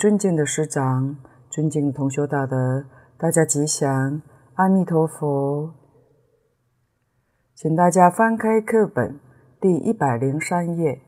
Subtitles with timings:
[0.00, 1.14] 尊敬的师长、
[1.50, 2.86] 尊敬的同修大德，
[3.18, 4.22] 大家吉祥，
[4.54, 5.74] 阿弥陀佛。
[7.54, 9.20] 请大家翻开课本
[9.60, 11.02] 第一百零三页，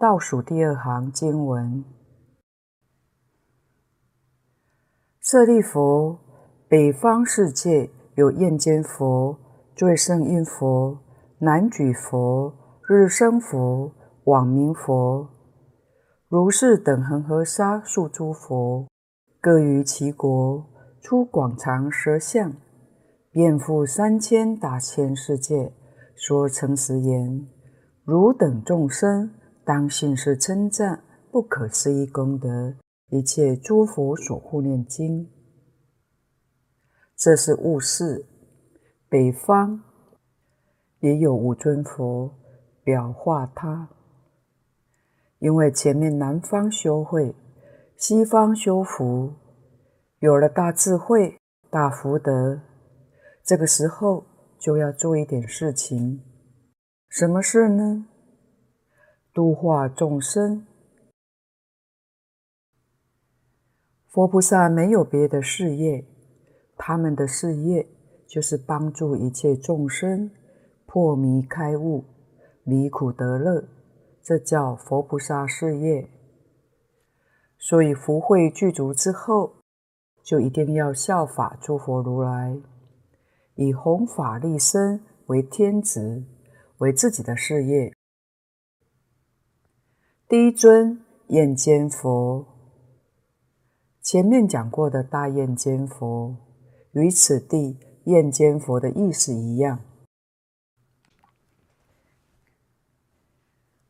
[0.00, 1.84] 倒数第二行经文：
[5.20, 6.18] 舍利弗，
[6.66, 9.38] 北方世界有焰肩佛、
[9.76, 10.98] 最胜音佛、
[11.38, 12.52] 南举佛、
[12.88, 13.92] 日生佛、
[14.24, 15.33] 网明佛。
[16.28, 18.88] 如是等恒河沙数诸佛，
[19.40, 20.66] 各于其国
[21.00, 22.56] 出广长舌相，
[23.30, 25.74] 遍覆三千大千世界，
[26.16, 27.46] 说诚实言：
[28.04, 32.74] 汝等众生当信是称赞不可思议功德，
[33.10, 35.30] 一切诸佛所护念经。
[37.16, 38.24] 这是悟示，
[39.10, 39.82] 北方
[41.00, 42.34] 也有五尊佛
[42.82, 43.90] 表化他。
[45.44, 47.34] 因为前面南方修慧，
[47.98, 49.34] 西方修福，
[50.20, 51.38] 有了大智慧、
[51.68, 52.62] 大福德，
[53.42, 54.24] 这个时候
[54.58, 56.22] 就要做一点事情。
[57.10, 58.06] 什么事呢？
[59.34, 60.66] 度化众生。
[64.08, 66.06] 佛菩萨没有别的事业，
[66.78, 67.86] 他们的事业
[68.26, 70.30] 就是帮助一切众生
[70.86, 72.02] 破迷开悟，
[72.62, 73.68] 离苦得乐。
[74.24, 76.08] 这叫佛菩萨事业，
[77.58, 79.56] 所以福慧具足之后，
[80.22, 82.56] 就一定要效法诸佛如来，
[83.54, 86.24] 以弘法利生为天职，
[86.78, 87.92] 为自己的事业。
[90.26, 92.46] 第一尊焰肩佛，
[94.00, 96.34] 前面讲过的大焰肩佛，
[96.92, 99.80] 与此地焰肩佛的意思一样。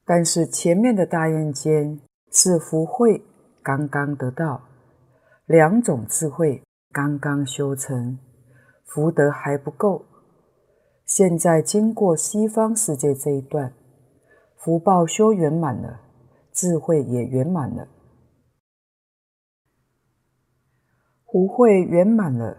[0.07, 1.99] 但是前面的大焰肩
[2.31, 3.25] 是福慧
[3.63, 4.61] 刚刚得到，
[5.47, 6.63] 两种智慧
[6.93, 8.19] 刚刚修成，
[8.85, 10.05] 福德还不够。
[11.07, 13.73] 现在经过西方世界这一段，
[14.59, 16.01] 福报修圆满了，
[16.53, 17.89] 智慧也圆满了，
[21.25, 22.59] 福慧圆满了，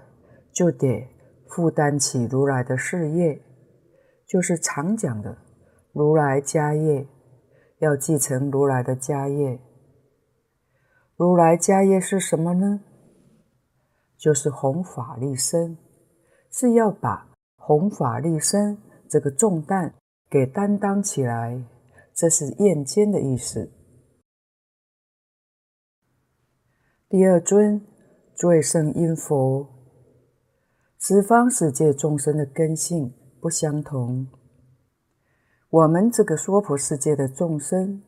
[0.52, 1.08] 就得
[1.50, 3.40] 负担起如来的事业，
[4.28, 5.38] 就是常讲的
[5.94, 7.08] 如来家业。
[7.80, 9.60] 要继承如来的家业，
[11.18, 12.82] 如来家业是什么呢？
[14.18, 15.78] 就是弘法利生，
[16.50, 18.78] 是要把弘法利生
[19.10, 19.94] 这个重担
[20.30, 21.62] 给担当起来，
[22.14, 23.70] 这是焰肩的意思。
[27.10, 27.86] 第二尊
[28.34, 29.68] 最胜音佛，
[30.98, 34.28] 十方世界众生的根性不相同。
[35.76, 38.02] 我们这个娑婆世界的众生，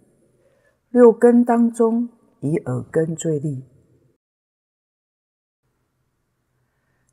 [0.89, 2.07] 六根当中
[2.39, 3.65] 以耳根最利。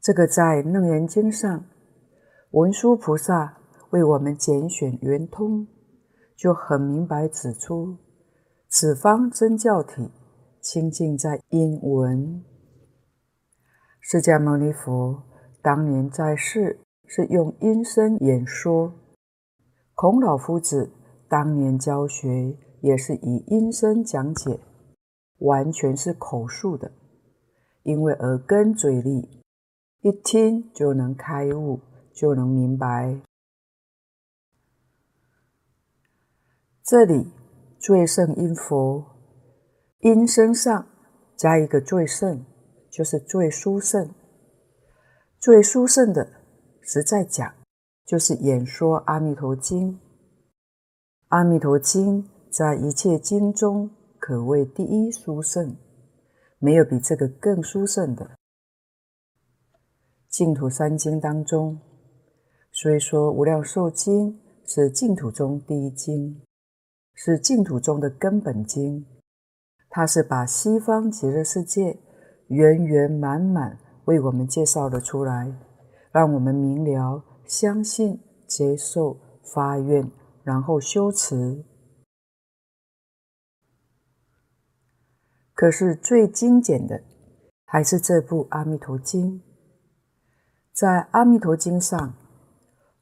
[0.00, 1.64] 这个在《楞严经》上，
[2.52, 3.58] 文殊菩萨
[3.90, 5.66] 为我们拣选圆通，
[6.36, 7.96] 就很明白指出：
[8.68, 10.12] 此方真教体
[10.60, 12.44] 清净在音闻。
[13.98, 15.20] 释迦牟尼佛
[15.60, 18.92] 当年在世是用音声演说。
[19.94, 20.90] 孔老夫子
[21.28, 24.58] 当年教学也是以音声讲解，
[25.38, 26.90] 完全是口述的，
[27.84, 29.42] 因为耳根嘴利，
[30.00, 31.80] 一听就能开悟，
[32.12, 33.20] 就能明白。
[36.82, 37.32] 这里
[37.78, 39.04] 最胜音佛，
[40.00, 40.86] 音声上
[41.36, 42.44] 加一个最胜，
[42.90, 44.12] 就是最殊胜。
[45.38, 46.28] 最殊胜的，
[46.82, 47.54] 实在讲。
[48.04, 49.92] 就是演说《阿弥陀经》，
[51.28, 55.74] 《阿弥陀经》在一切经中可谓第一殊胜，
[56.58, 58.32] 没有比这个更殊胜的。
[60.28, 61.80] 净土三经当中，
[62.70, 64.32] 虽说《无量寿经》
[64.66, 66.42] 是净土中第一经，
[67.14, 69.06] 是净土中的根本经，
[69.88, 71.98] 它是把西方极乐世界
[72.48, 75.50] 圆圆满满为我们介绍了出来，
[76.12, 77.24] 让我们明了。
[77.46, 80.10] 相信、接受、发愿，
[80.42, 81.64] 然后修持。
[85.54, 87.02] 可是最精简的，
[87.64, 89.40] 还是这部《阿弥陀经》。
[90.72, 92.14] 在《阿弥陀经》上，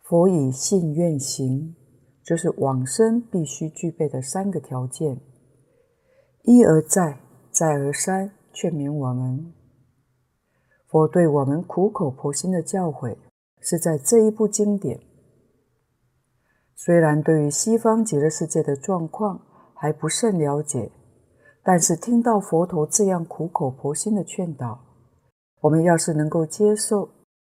[0.03, 1.75] 佛以信愿行，
[2.23, 5.21] 就是往生必须具备的三个条件，
[6.43, 9.55] 一而再、再而三劝勉我们。
[10.87, 13.17] 佛对我们苦口婆心的教诲。
[13.63, 15.01] 是在这一部经典，
[16.75, 19.41] 虽然对于西方极乐世界的状况
[19.75, 20.91] 还不甚了解，
[21.63, 24.85] 但是听到佛陀这样苦口婆心的劝导，
[25.61, 27.09] 我们要是能够接受，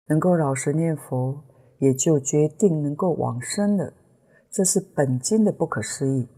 [0.07, 1.43] 能够老实念佛，
[1.81, 3.93] 也就决定能够往生了。
[4.49, 6.29] 这是本经的不可思议。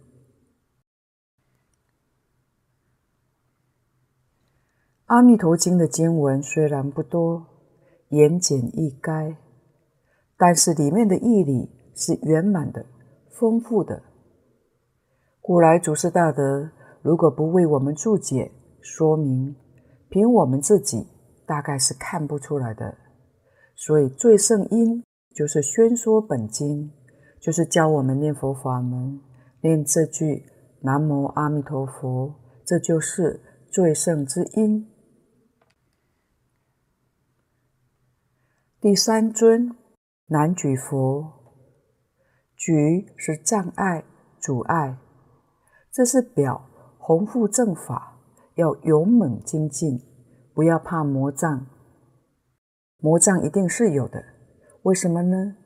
[5.05, 7.47] 阿弥陀经的经文虽然不多，
[8.09, 9.37] 言简意赅，
[10.39, 12.87] 但是里面的义理是圆满的、
[13.33, 14.03] 丰富的。
[15.43, 16.71] 古来祖师大德
[17.03, 18.51] 如果不为我们注解
[18.81, 19.55] 说明，
[20.09, 21.07] 凭我们自己
[21.45, 22.97] 大概是看不出来的。
[23.75, 25.05] 所以最胜因
[25.35, 26.91] 就是宣说本经。
[27.41, 29.21] 就是教我们念佛法门，
[29.63, 30.45] 念这句
[30.83, 32.35] “南无阿弥陀佛”，
[32.67, 33.41] 这就是
[33.71, 34.91] 最胜之因。
[38.81, 39.73] 第三尊
[40.31, 41.33] 难举佛，
[42.55, 44.05] 举是障碍、
[44.39, 44.99] 阻碍，
[45.91, 48.21] 这是表弘护正法
[48.57, 49.99] 要勇猛精进，
[50.53, 51.67] 不要怕魔障。
[52.99, 54.23] 魔障一定是有的，
[54.83, 55.57] 为什么呢？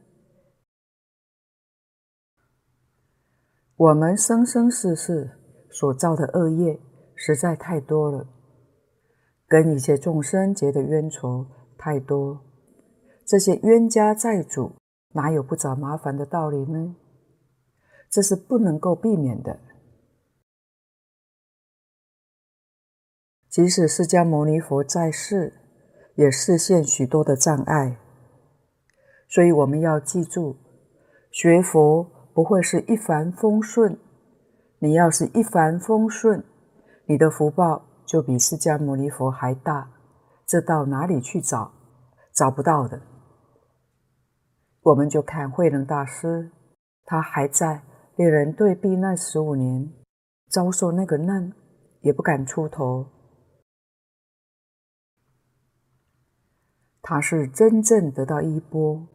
[3.75, 5.41] 我们生生世世
[5.73, 6.79] 所造的恶业
[7.17, 8.29] 实在太多了，
[9.49, 12.41] 跟一切众生结的冤仇太多，
[13.25, 14.77] 这些冤家债主
[15.15, 16.97] 哪有不找麻烦的道理呢？
[18.11, 19.59] 这是不能够避免的。
[23.49, 25.55] 即使释迦牟尼佛在世，
[26.15, 27.99] 也示现许多的障碍，
[29.29, 30.57] 所以我们要记住，
[31.31, 32.11] 学佛。
[32.35, 33.99] 不会是一帆风顺。
[34.79, 36.43] 你要是一帆风顺，
[37.05, 39.91] 你的福报就比释迦牟尼佛还大。
[40.47, 41.73] 这到哪里去找？
[42.33, 43.03] 找不到的。
[44.83, 46.51] 我们就看慧能大师，
[47.05, 47.85] 他还在
[48.17, 49.93] 猎人队避难十五年，
[50.49, 51.53] 遭受那个难，
[52.01, 53.07] 也不敢出头。
[57.01, 59.07] 他是真正得到衣钵，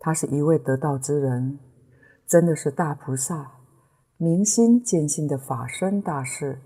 [0.00, 1.58] 他是一位得道之人。
[2.26, 3.58] 真的是大菩萨，
[4.16, 6.62] 明心见性的法身大士，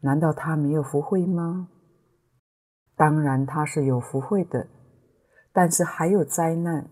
[0.00, 1.68] 难道他没有福慧吗？
[2.96, 4.68] 当然他是有福慧的，
[5.52, 6.88] 但是还有灾难，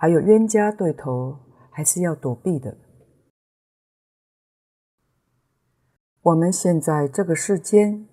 [0.00, 1.36] 还有冤家对头，
[1.72, 2.78] 还是要躲避的。
[6.22, 8.06] 我们现在这个世间，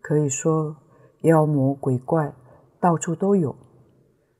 [0.00, 0.76] 可以说
[1.22, 2.34] 妖魔鬼怪
[2.80, 3.54] 到处都有，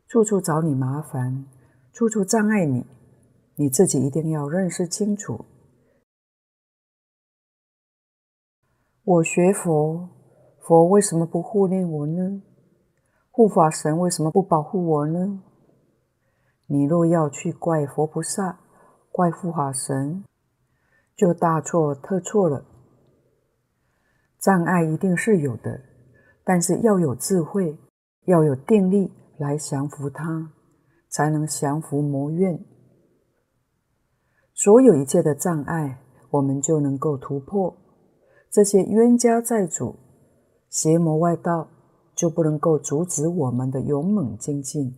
[0.08, 1.46] 处处找你麻烦，
[1.92, 2.84] 处处障碍你。
[3.54, 5.44] 你自己一定要认识清楚。
[9.04, 10.08] 我学佛，
[10.60, 12.42] 佛为什么不护念我呢？
[13.30, 15.42] 护法神为什么不保护我呢？
[16.70, 18.60] 你若要去怪佛菩萨、
[19.10, 20.22] 怪护法神，
[21.16, 22.62] 就大错特错了。
[24.38, 25.80] 障碍一定是有的，
[26.44, 27.78] 但是要有智慧，
[28.26, 30.52] 要有定力来降服它，
[31.08, 32.62] 才能降服魔怨。
[34.52, 37.74] 所有一切的障碍，我们就能够突破；
[38.50, 39.96] 这些冤家债主、
[40.68, 41.68] 邪魔外道，
[42.14, 44.94] 就不能够阻止我们的勇猛精进。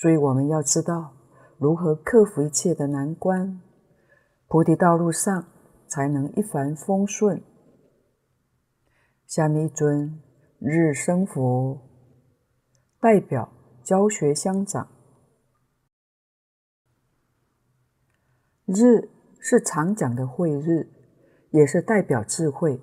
[0.00, 1.12] 所以我们要知道
[1.58, 3.60] 如何克服一切的难关，
[4.46, 5.44] 菩提道路上
[5.88, 7.42] 才能一帆风顺。
[9.26, 10.22] 下面一尊
[10.60, 11.80] 日生佛，
[13.00, 13.50] 代表
[13.82, 14.86] 教学相长。
[18.66, 20.88] 日是常讲的慧日，
[21.50, 22.80] 也是代表智慧。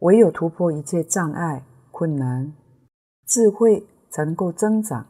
[0.00, 2.52] 唯有突破一切障碍困难，
[3.24, 5.06] 智慧才能够增长，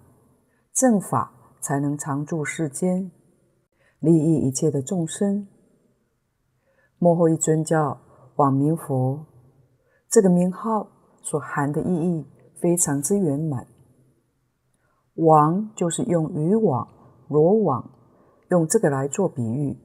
[0.79, 3.11] 正法才能常住世间，
[3.99, 5.49] 利益一切的众生。
[6.99, 8.01] 末后一尊叫
[8.37, 9.27] 网明佛，
[10.09, 10.89] 这个名号
[11.21, 13.67] 所含的意义非常之圆满。
[15.15, 16.87] 网就是用渔网、
[17.27, 17.91] 罗网。
[18.51, 19.77] 用这个来做比喻，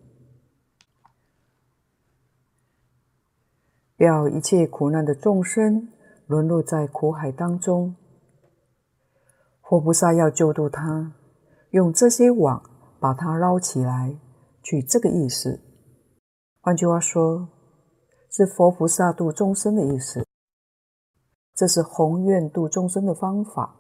[3.98, 5.90] 表一切苦难的众生
[6.28, 7.94] 沦落在苦海当中，
[9.74, 11.16] 佛菩萨要救度他，
[11.72, 12.62] 用这些网
[13.00, 14.20] 把他捞起来，
[14.62, 15.62] 取这个意思。
[16.62, 17.50] 换句话说，
[18.30, 20.28] 是佛菩萨度众生的意思。
[21.56, 23.76] 这是宏愿度众生的方法。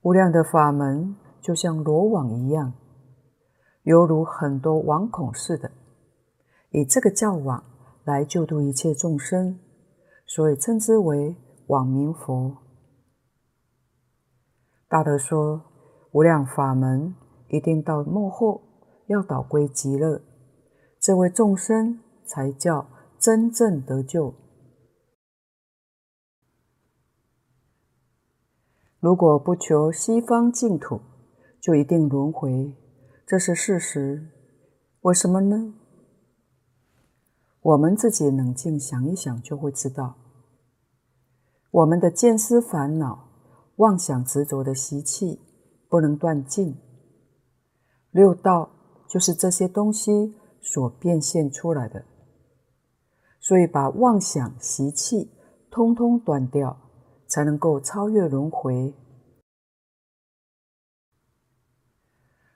[0.00, 2.72] 无量的法门就像罗网一样，
[3.82, 5.70] 犹如很多网孔似的，
[6.70, 7.62] 以这个教网
[8.04, 9.60] 来救度一切众生，
[10.24, 12.58] 所以称之为网明佛。
[14.88, 15.62] 大德说，
[16.12, 17.14] 无量法门
[17.48, 18.62] 一定到幕后
[19.06, 20.22] 要导归极乐，
[21.00, 22.86] 这位众生才叫
[23.18, 24.34] 真正得救。
[29.00, 31.00] 如果不求西方净土，
[31.60, 32.74] 就一定轮回，
[33.26, 34.30] 这是事实。
[35.00, 35.74] 为什么呢？
[37.60, 40.16] 我们自己冷静想一想，就会知道，
[41.74, 43.28] 我们的见思烦恼、
[43.76, 45.40] 妄想执着的习气
[45.88, 46.76] 不能断尽。
[48.12, 48.70] 六道
[49.08, 52.04] 就是这些东西所变现出来的，
[53.40, 55.30] 所以把妄想习气
[55.70, 56.80] 通通断掉。
[57.26, 58.94] 才能够超越轮回。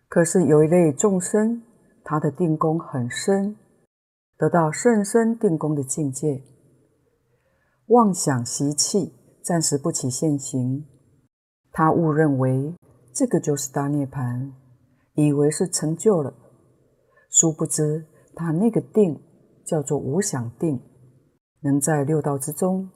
[0.09, 1.63] 可是有一类众生，
[2.05, 3.57] 他的定功很深，
[4.37, 6.45] 得到甚深定功的境界，
[7.89, 10.85] 妄想习气暂时不起现行，
[11.73, 12.75] 他误认为
[13.15, 14.53] 这个就是大涅槃，
[15.15, 16.35] 以为是成就了，
[17.31, 18.05] 殊不知
[18.35, 19.19] 他那个定
[19.65, 20.79] 叫做无想定，
[21.63, 22.91] 能在六道之中。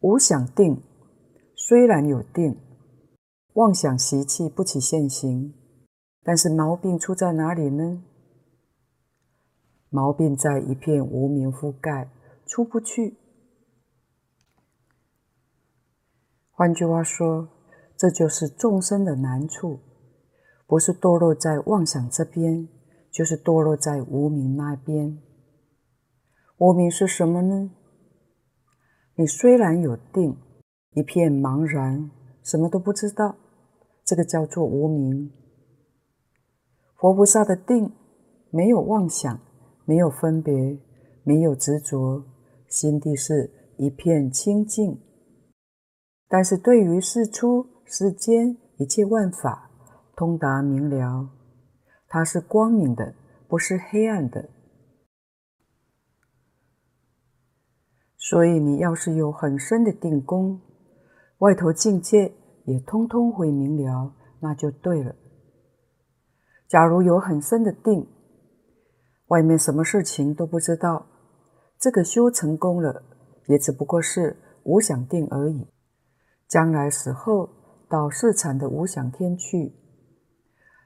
[0.00, 0.82] 无想定，
[1.54, 2.58] 虽然有定，
[3.52, 5.54] 妄想习气不起现行，
[6.24, 8.02] 但是毛病出在哪里呢？
[9.88, 12.10] 毛病在一片无明覆盖，
[12.52, 13.16] 出不去。
[16.50, 17.48] 换句话说，
[17.96, 19.80] 这就是众生的难处，
[20.66, 22.68] 不是堕落在妄想这边，
[23.10, 25.18] 就是堕落在无明那边。
[26.58, 27.70] 无明是什么呢？
[29.14, 30.36] 你虽然有定，
[30.90, 32.10] 一片茫然，
[32.42, 33.34] 什么都不知道，
[34.04, 35.32] 这个叫做无明。
[36.96, 37.90] 佛菩萨的定，
[38.50, 39.40] 没有妄想，
[39.86, 40.78] 没有分别，
[41.24, 42.26] 没有执着，
[42.72, 44.98] 心地是一片清净。
[46.26, 49.70] 但是对于世出世间一切万法，
[50.16, 51.28] 通达明了，
[52.08, 53.14] 它是光明的，
[53.46, 54.48] 不是黑暗的。
[58.16, 60.58] 所以，你要是有很深的定功，
[61.38, 62.32] 外头境界
[62.64, 65.14] 也通通会明了，那就对了。
[66.66, 68.08] 假如有很深的定，
[69.26, 71.06] 外面什么事情都不知道，
[71.82, 73.02] 这个修成功了，
[73.48, 75.66] 也只不过是无想定而已。
[76.46, 77.48] 将来死后
[77.88, 79.74] 到四禅的无想天去，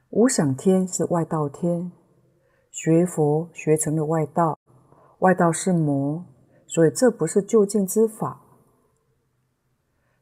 [0.09, 1.91] 无想天是外道天，
[2.71, 4.57] 学佛学成了外道，
[5.19, 6.25] 外道是魔。
[6.65, 8.41] 所以这不是究竟之法。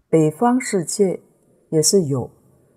[0.10, 1.22] 北方世界
[1.70, 2.30] 也是有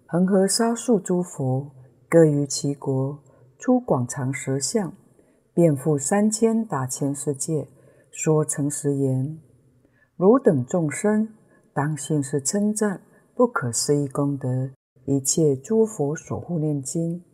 [0.06, 1.72] 恒河沙数诸佛，
[2.08, 3.18] 各于其国，
[3.58, 4.92] 出广长舌相，
[5.52, 7.68] 遍覆三千大千世界，
[8.18, 9.40] 说诚实言：
[10.16, 11.36] 汝等众生，
[11.72, 13.00] 当信是称赞
[13.36, 14.72] 不可思议功德，
[15.04, 17.24] 一切诸佛所护念经。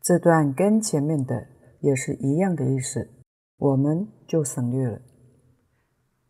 [0.00, 1.58] 这段跟前面的。
[1.80, 3.08] 也是一样的意思，
[3.56, 5.00] 我们就省略了。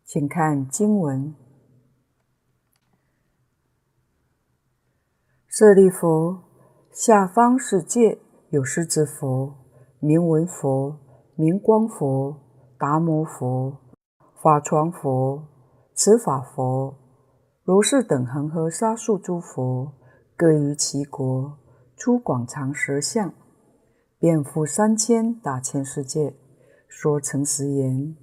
[0.05, 1.33] 请看经文：
[5.47, 6.37] 舍利弗，
[6.91, 8.19] 下方世界
[8.51, 9.58] 有狮子佛、
[10.01, 10.97] 名闻佛、
[11.35, 12.33] 名光佛、
[12.77, 13.77] 达摩佛、
[14.41, 15.43] 法幢佛、
[15.93, 16.95] 持法佛，
[17.65, 19.91] 如是等恒河沙数诸佛，
[20.37, 21.57] 各于其国，
[21.97, 23.33] 出广长舌相。
[24.17, 26.33] 遍覆三千大千世界，
[26.87, 28.15] 说诚实言：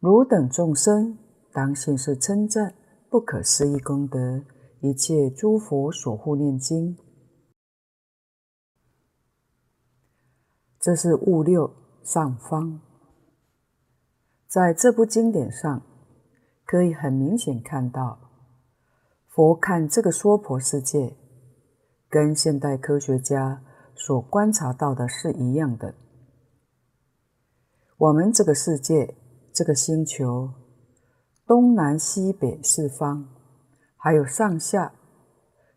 [0.00, 1.18] 汝等众生，
[1.52, 2.74] 当信是称赞
[3.10, 4.42] 不可思议功德，
[4.80, 6.96] 一切诸佛所护念经。
[10.84, 11.72] 这是物六
[12.02, 12.78] 上方，
[14.46, 15.80] 在这部经典上，
[16.66, 18.18] 可以很明显看到，
[19.28, 21.16] 佛看这个娑婆世界，
[22.10, 23.62] 跟现代科学家。
[23.96, 25.94] 所观察到的是一样的。
[27.96, 29.16] 我们这个世界，
[29.54, 30.50] 这个星球，
[31.46, 33.24] 东南西北四方，
[33.96, 34.92] 还有上下、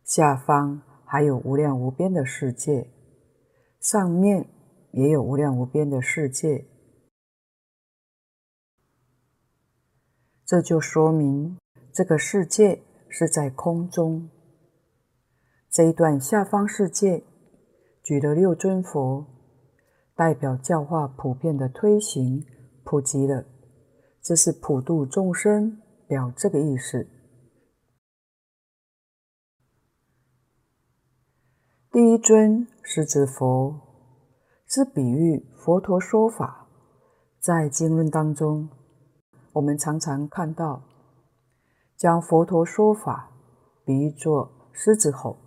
[0.03, 2.91] 下方，还有无量无边的世界，
[3.79, 4.49] 上面
[4.91, 6.65] 也有无量无边的世界。
[10.46, 11.58] 这就说明
[11.91, 14.29] 这个世界是在空中。
[15.70, 17.24] 这一段下方世界。
[18.03, 19.27] 举了六尊佛，
[20.15, 22.46] 代表教化普遍的推行
[22.86, 23.46] 普及了，
[24.22, 27.06] 这是普度众生，表这个意思。
[31.91, 33.87] 第一尊是子佛
[34.69, 36.67] 是比喻佛陀说法，
[37.39, 38.67] 在经论当中，
[39.53, 40.82] 我们常常看到
[41.95, 43.32] 将佛陀说法
[43.86, 45.38] 比喻作狮子吼。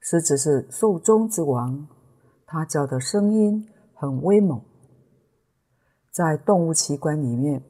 [0.00, 1.86] 狮子是兽中之王，
[2.46, 4.62] 它叫的声音很威猛。
[6.10, 7.62] 在动物奇观里面，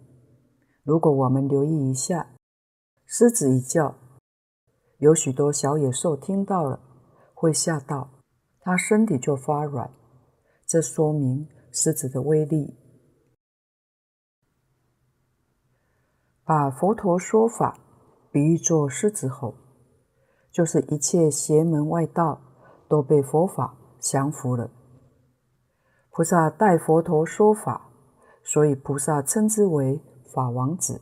[0.84, 2.28] 如果我们留意一下，
[3.04, 3.96] 狮子一叫，
[4.98, 6.78] 有许多小野兽听到了
[7.34, 8.10] 会吓到，
[8.60, 9.90] 它身体就发软，
[10.66, 12.74] 这说明狮子的威力。
[16.44, 17.78] 把佛陀说法
[18.32, 19.54] 比喻作狮子吼，
[20.50, 22.40] 就是一切邪门外道
[22.88, 24.70] 都被佛法降服了。
[26.10, 27.90] 菩萨代佛陀说法，
[28.42, 30.00] 所以菩萨称之为
[30.34, 31.00] 法王子。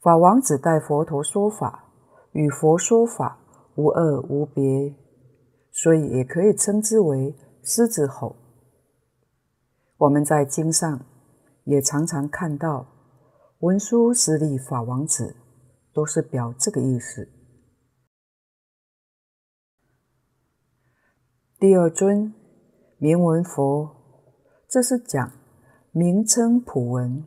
[0.00, 1.88] 法王子代佛陀说法，
[2.32, 3.38] 与佛说法
[3.74, 4.94] 无二无别，
[5.72, 8.36] 所以也可以称之为狮子吼。
[9.98, 11.04] 我们在经上
[11.64, 12.86] 也常常看到。
[13.60, 15.36] 文殊师利法王子
[15.92, 17.28] 都是表这个意思。
[21.58, 22.32] 第二尊
[22.96, 23.94] 名闻佛，
[24.66, 25.30] 这是讲
[25.92, 27.22] 名称普闻，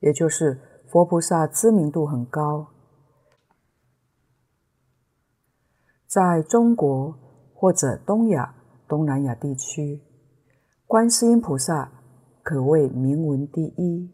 [0.00, 2.66] 也就是佛菩萨知名度很高。
[6.06, 7.18] 在中国
[7.54, 8.55] 或者东亚、
[8.88, 10.00] 东南亚地区，
[10.86, 11.90] 观世音菩萨
[12.42, 14.10] 可谓名闻第一。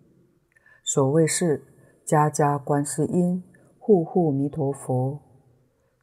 [0.82, 1.62] 所谓是
[2.04, 3.42] 家家观世音，
[3.78, 5.20] 户户弥陀佛。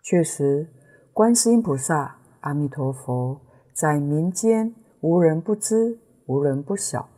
[0.03, 0.69] 确实，
[1.11, 3.41] 观世音菩萨、阿弥陀佛
[3.73, 7.09] 在民间无人不知，无人不晓。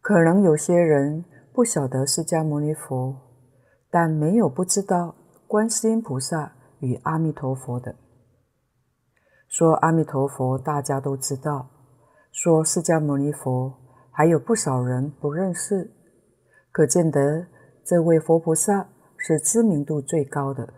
[0.00, 3.16] 可能有些人不晓得释迦牟尼佛，
[3.90, 5.14] 但没有不知道
[5.46, 6.53] 观世音菩萨
[6.84, 7.96] 与阿弥陀佛的。
[9.48, 11.66] 说阿弥陀佛，大家都知道；
[12.30, 13.74] 说释迦牟尼佛。
[14.16, 15.90] 还有不少人不认识，
[16.70, 17.48] 可见得
[17.84, 20.72] 这位佛菩萨是知名度最高的。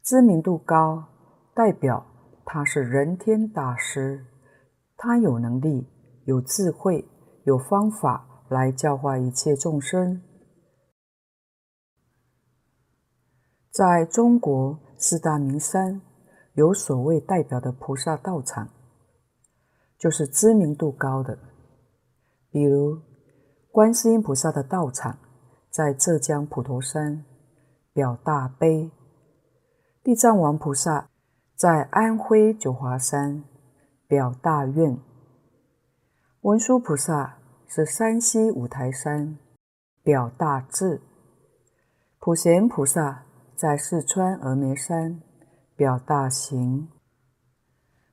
[0.00, 1.04] 知名度高，
[1.52, 2.06] 代表
[2.44, 4.24] 他是人天大师，
[4.96, 5.88] 他有能力、
[6.26, 7.04] 有智慧、
[7.42, 10.22] 有方法来教化一切众生。
[13.70, 16.00] 在中国四大名山，
[16.54, 18.68] 有所谓代表的菩萨道场，
[19.98, 21.38] 就是知名度高的。
[22.50, 22.98] 比如，
[23.70, 25.18] 观世音菩萨的道场
[25.70, 27.24] 在浙江普陀山，
[27.92, 28.90] 表大悲；
[30.02, 31.10] 地藏王菩萨
[31.54, 33.44] 在安徽九华山，
[34.08, 34.96] 表大愿；
[36.40, 39.38] 文殊菩萨是山西五台山，
[40.02, 41.00] 表大智；
[42.18, 43.24] 普贤菩萨
[43.58, 45.20] 在四川峨眉山，
[45.74, 46.86] 表大行；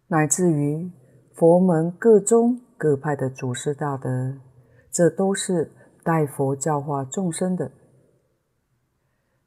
[0.08, 0.92] 乃至于
[1.36, 2.60] 佛门各宗。
[2.78, 4.38] 各派的祖师大德，
[4.92, 5.72] 这都是
[6.04, 7.72] 代佛教化众生的。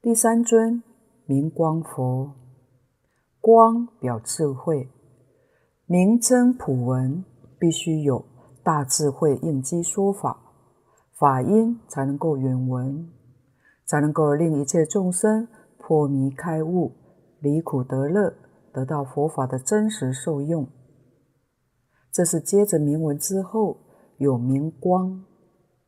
[0.01, 0.83] 第三尊
[1.27, 2.33] 明光佛，
[3.39, 4.89] 光表智慧，
[5.85, 7.23] 名称普闻，
[7.59, 8.25] 必须有
[8.63, 10.41] 大智慧应机说法，
[11.19, 13.13] 法音才能够远闻，
[13.85, 15.47] 才能够令一切众生
[15.89, 16.93] 破迷开悟，
[17.41, 18.35] 离苦得乐，
[18.75, 20.69] 得到佛法的真实受用。
[22.13, 23.79] 这是接着明文之后
[24.19, 25.25] 有名光，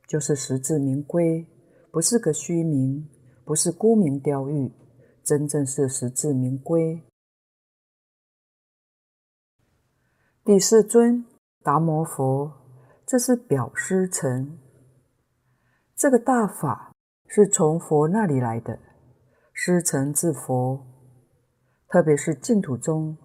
[0.09, 1.47] 就是实至名归，
[1.93, 3.11] 不是个虚名，
[3.45, 4.73] 不是沽名钓誉，
[5.23, 7.03] 真正是实至名归。
[10.43, 11.27] 第四尊
[11.63, 12.51] 达摩佛，
[13.05, 14.59] 这是表师承，
[15.95, 16.95] 这个大法
[17.27, 18.79] 是从佛那里来的，
[19.63, 20.87] 师承自佛，
[21.87, 23.19] 特别是净土宗，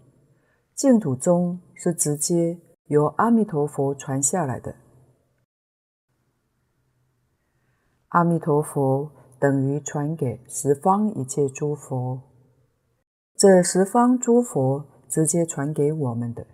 [0.73, 2.59] 净土宗是直接。
[2.87, 4.75] 由阿弥陀佛传下来的，
[8.09, 12.21] 阿弥陀佛等于传给十方一切诸佛，
[13.37, 16.45] 这十方诸佛直接传给我们的，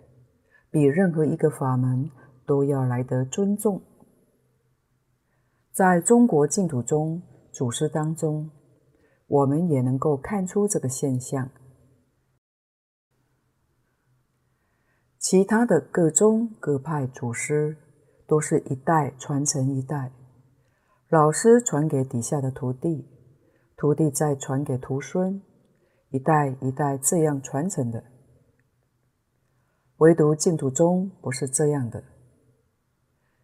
[0.70, 2.08] 比任何一个法门
[2.46, 3.82] 都要来得尊重。
[5.72, 8.48] 在中国净土宗祖师当中，
[9.32, 11.48] 我们也能够看出这个现象。
[15.18, 17.78] 其他的各宗各派祖师
[18.26, 20.12] 都是一代传承一代，
[21.08, 23.08] 老师传给底下的徒弟，
[23.74, 25.40] 徒弟再传给徒孙，
[26.10, 28.04] 一代一代这样传承的。
[29.96, 32.04] 唯独净土宗不是这样的。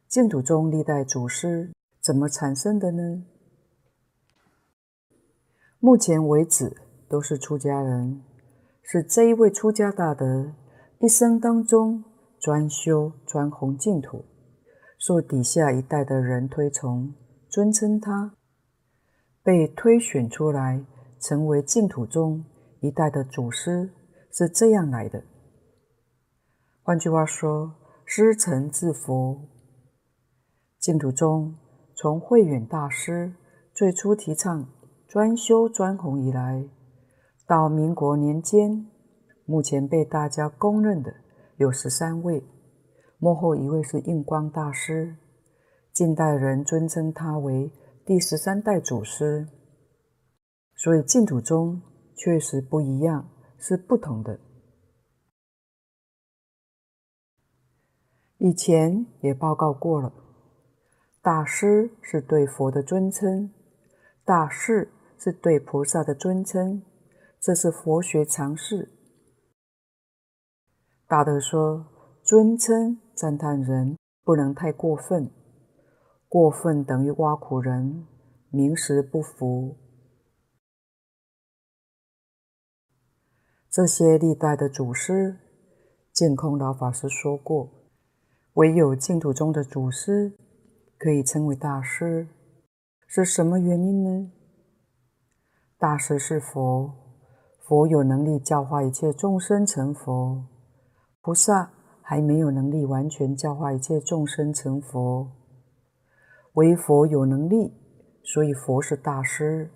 [0.07, 1.73] 净土宗历代祖师
[2.03, 3.25] 怎么产生的呢？
[5.81, 6.77] 目前为止
[7.09, 8.21] 都是出家人，
[8.83, 10.53] 是这一位出家大德。
[10.99, 12.03] 一生当中
[12.41, 14.25] 专修专弘净土，
[14.99, 17.15] 受底下一代的人推崇，
[17.49, 18.35] 尊称他，
[19.45, 20.85] 被推选出来
[21.21, 22.45] 成为净土中
[22.81, 23.93] 一代的祖师
[24.33, 25.23] 是这样来的。
[26.83, 29.41] 换句话说，师承自佛。
[30.81, 31.57] 净土中
[31.95, 33.33] 从慧远大师
[33.73, 34.69] 最初提倡
[35.09, 36.69] 专修专弘以来，
[37.47, 38.87] 到民国年间，
[39.47, 41.15] 目前被大家公认的
[41.57, 42.45] 有十三位，
[43.17, 45.17] 幕后一位是印光大师，
[45.95, 47.73] 近代人尊称他为
[48.05, 49.49] 第十三代祖师。
[50.77, 51.81] 所以净土宗
[52.15, 54.39] 确实不一样，是不同的。
[58.37, 60.13] 以前也报告过了，
[61.23, 63.51] 大师是对佛的尊称，
[64.23, 66.83] 大士是对菩萨的尊称，
[67.41, 68.91] 这是佛学常识。
[71.09, 71.87] 大德说，
[72.23, 75.31] 尊称赞叹人不能太过分，
[76.29, 78.07] 过分等于挖苦人，
[78.51, 79.77] 名实不符。
[83.71, 85.39] 这些历代的祖师，
[86.13, 87.71] 净空老法师说过。
[88.55, 90.37] 唯有净土宗的祖师
[90.99, 92.29] 可以称为大师，
[93.07, 94.33] 是什么原因呢？
[95.81, 96.93] 大师是佛，
[97.61, 100.45] 佛有能力教化一切众生成佛，
[101.21, 101.71] 菩萨
[102.03, 105.31] 还没有能力完全教化一切众生成佛，
[106.55, 107.73] 唯佛有能力，
[108.25, 109.71] 所以佛是大师。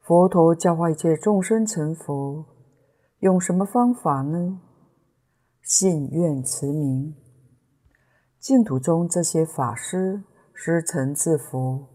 [0.00, 2.46] 佛陀教化一切众生成佛，
[3.18, 4.58] 用什么方法呢？
[5.60, 7.14] 信愿持名，
[8.40, 11.88] 净土中这些法师师承自佛，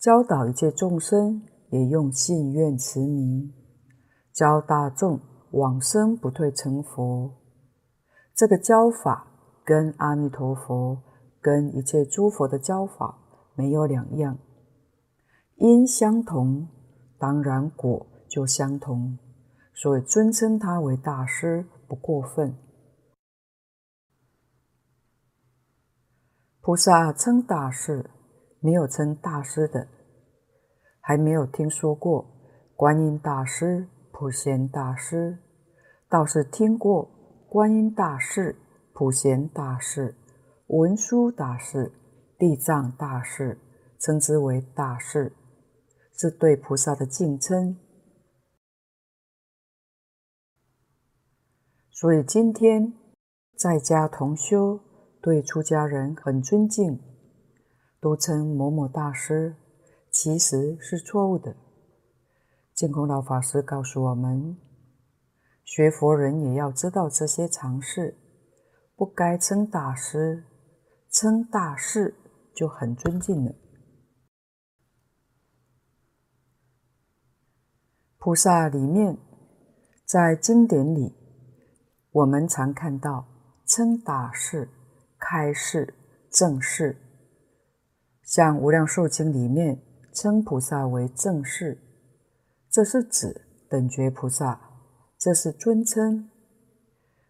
[0.00, 3.52] 教导一切众生也用信愿持名，
[4.32, 7.30] 教大众往生不退成佛。
[8.34, 9.26] 这个教法
[9.62, 11.02] 跟阿弥陀佛、
[11.42, 13.18] 跟一切诸佛的教法
[13.54, 14.38] 没有两样，
[15.56, 16.66] 因相同，
[17.18, 19.18] 当然果就相同，
[19.74, 22.56] 所以尊称他为大师不过分。
[26.62, 28.08] 菩萨称大师，
[28.60, 29.88] 没有称大师的，
[31.00, 32.26] 还没有听说过
[32.76, 35.38] 观音大师、普贤大师，
[36.08, 37.10] 倒是听过
[37.48, 38.56] 观音大士、
[38.92, 40.14] 普贤大士、
[40.68, 41.92] 文殊大士、
[42.38, 43.58] 地藏大士，
[43.98, 45.32] 称之为大士，
[46.12, 47.76] 是对菩萨的敬称。
[51.90, 52.92] 所以今天
[53.56, 54.80] 在家同修。
[55.22, 56.98] 对出家人很尊敬，
[58.00, 59.54] 都称某某大师，
[60.10, 61.54] 其实是错误的。
[62.74, 64.56] 净空老法师告诉我们，
[65.64, 68.16] 学佛人也要知道这些常识，
[68.96, 70.44] 不该称大师，
[71.10, 72.14] 称大士
[72.54, 73.52] 就很尊敬了。
[78.18, 79.18] 菩萨里面，
[80.04, 81.14] 在经典里，
[82.10, 83.26] 我们常看到
[83.66, 84.68] 称大士。
[85.22, 85.92] 开示、
[86.30, 86.96] 正士，
[88.30, 91.82] 像《无量寿经》里面称菩萨为正士，
[92.70, 94.60] 这是指等觉菩萨，
[95.18, 96.30] 这是尊称。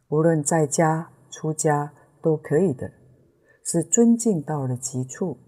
[0.08, 2.92] 无论在家、出家都可以的，
[3.64, 5.38] 是尊敬到了极处。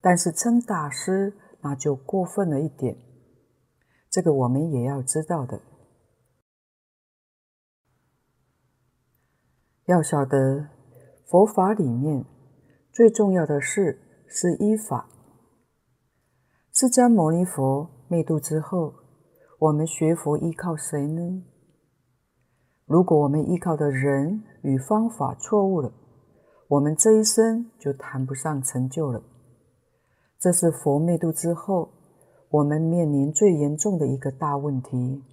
[0.00, 2.96] 但是称大师那就过分了一点，
[4.08, 5.60] 这个我们也要知道的，
[9.86, 10.68] 要晓得。
[11.26, 12.24] 佛法里面
[12.92, 15.08] 最重要的是是依法。
[16.72, 18.94] 释迦牟尼佛灭度之后，
[19.58, 21.42] 我们学佛依靠谁呢？
[22.86, 25.92] 如果我们依靠的人与方法错误了，
[26.68, 29.22] 我们这一生就谈不上成就了。
[30.38, 31.90] 这是佛灭度之后，
[32.50, 35.24] 我们面临最严重的一个大问题。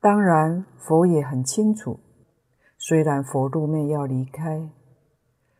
[0.00, 2.00] 当然，佛也很清楚。
[2.76, 4.68] 虽然佛入灭要离开，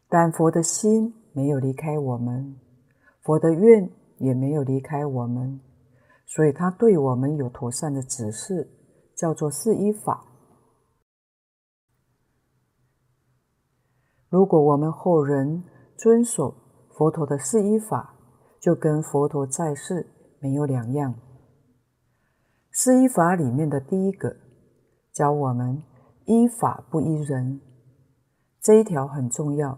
[0.09, 2.57] 但佛的心没有离开我们，
[3.23, 5.61] 佛的愿也没有离开我们，
[6.27, 8.69] 所以他对我们有妥善的指示，
[9.17, 10.27] 叫做四依法。
[14.29, 15.65] 如果我们后人
[15.97, 16.55] 遵守
[16.91, 18.15] 佛陀的四依法，
[18.61, 20.07] 就跟佛陀在世
[20.41, 21.15] 没有两样。
[22.71, 24.37] 四依法里面的第一个，
[25.13, 25.83] 教我们。
[26.25, 27.61] 依法不依人，
[28.61, 29.77] 这一条很重要。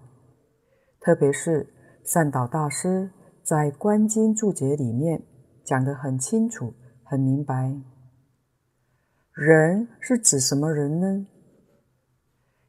[1.05, 1.69] 特别是
[2.03, 3.11] 善导大师
[3.43, 5.23] 在《观经注解》里面
[5.63, 7.79] 讲得很清楚、很明白。
[9.35, 11.27] 人是指什么人呢？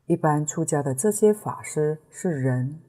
[0.07, 2.81] 一般出家的这些法师是人，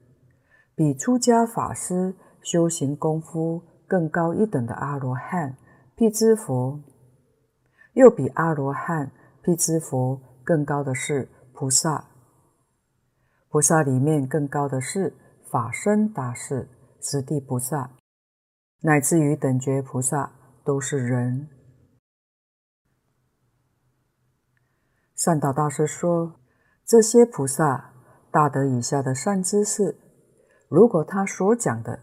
[0.75, 5.55] 比出家法师修行功夫更高一等的阿罗汉、
[5.95, 6.77] 辟支佛，
[7.93, 12.09] 又比阿罗汉、辟支佛更高的是菩萨。
[13.47, 15.13] 菩萨里面更高的是
[15.49, 16.69] 法身大士、
[17.01, 17.91] 十地菩萨，
[18.81, 20.33] 乃至于等觉菩萨
[20.65, 21.47] 都是人。
[25.15, 26.39] 善导大师说，
[26.85, 27.93] 这些菩萨
[28.29, 29.97] 大德以下的善知识，
[30.69, 31.99] 如果他所讲的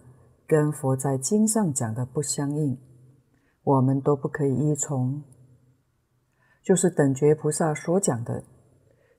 [0.46, 2.78] 跟佛在经上讲的不相应，
[3.62, 5.22] 我们都不可以依从。
[6.62, 8.42] 就是等觉菩萨所讲的，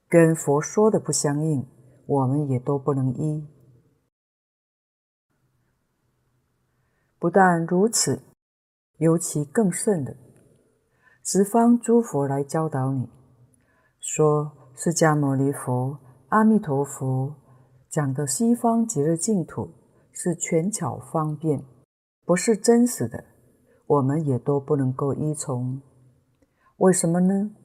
[0.09, 1.65] 跟佛说的不相应，
[2.07, 3.47] 我们也都不能依。
[7.25, 8.21] 不但如此，
[8.99, 10.15] 尤其更甚的，
[11.23, 13.09] 十方诸佛来教导你。
[13.99, 15.97] 说释迦牟尼佛、
[16.29, 17.35] 阿弥陀佛
[17.89, 19.71] 讲的西方极乐净土
[20.11, 21.63] 是权巧方便，
[22.25, 23.23] 不是真实的，
[23.87, 25.81] 我们也都不能够依从。
[26.77, 27.55] 为什么呢？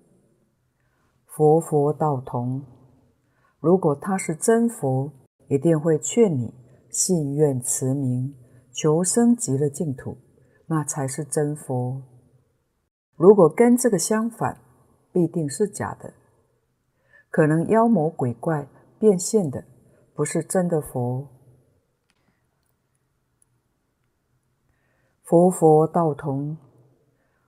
[1.27, 2.63] 佛佛道同，
[3.61, 5.13] 如果他是真佛，
[5.49, 6.55] 一定会劝你
[6.89, 8.35] 信愿持名，
[8.73, 10.17] 求生极乐净土，
[10.67, 12.03] 那才是真佛。
[13.17, 14.61] 如果跟这个相反，
[15.13, 16.15] 必定是假的。
[17.31, 18.67] 可能妖魔鬼怪
[18.99, 19.65] 变现的，
[20.15, 21.29] 不是真的佛。
[25.25, 26.57] 佛佛道同，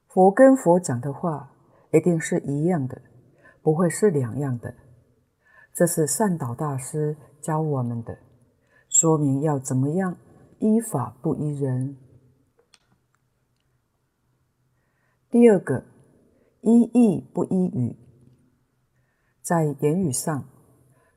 [0.08, 1.52] 佛跟佛讲的话
[1.92, 3.00] 一定是一样的，
[3.62, 4.74] 不会是两样的。
[5.74, 8.18] 这是善导大师教我们的，
[8.88, 10.16] 说明要怎么样
[10.62, 11.96] 依法不依人。
[15.28, 15.84] 第二个，
[16.60, 17.96] 依义不依语。
[19.42, 20.48] 在言语上，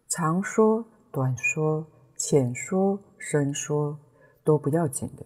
[0.08, 1.86] 长说、短说、
[2.18, 4.00] 浅说、深说
[4.44, 5.24] 都不要紧的，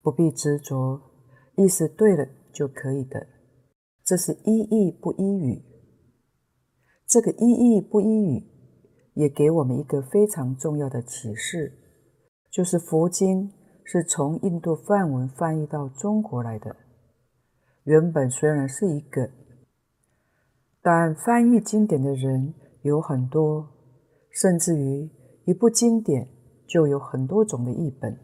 [0.00, 0.98] 不必执着，
[1.56, 3.26] 意思对了就可以的。
[4.02, 5.62] 这是依义不依语。
[7.06, 8.42] 这个依义不依语，
[9.12, 11.76] 也给我们一个非常重要的启示，
[12.50, 13.52] 就是佛经
[13.84, 16.76] 是从印度梵文翻译到中国来的。
[17.84, 19.30] 原本虽然是一个。
[20.82, 23.68] 但翻译经典的人有很多，
[24.30, 25.10] 甚至于
[25.44, 26.26] 一部经典
[26.66, 28.18] 就有很多种的译本。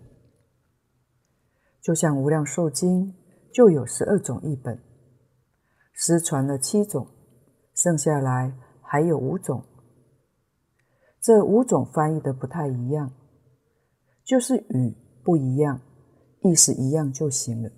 [1.83, 3.13] 就像《无量寿经》
[3.53, 4.81] 就有十二种译本，
[5.93, 7.07] 失传了七种，
[7.75, 9.63] 剩下来还有五种。
[11.21, 13.13] 这五种翻译的不太一样，
[14.27, 15.81] 就是语不一样，
[16.43, 17.71] 意思一样就行了。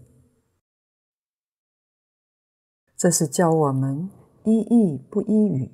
[2.97, 4.11] 这是教我们。
[4.45, 5.71] 依义不依语，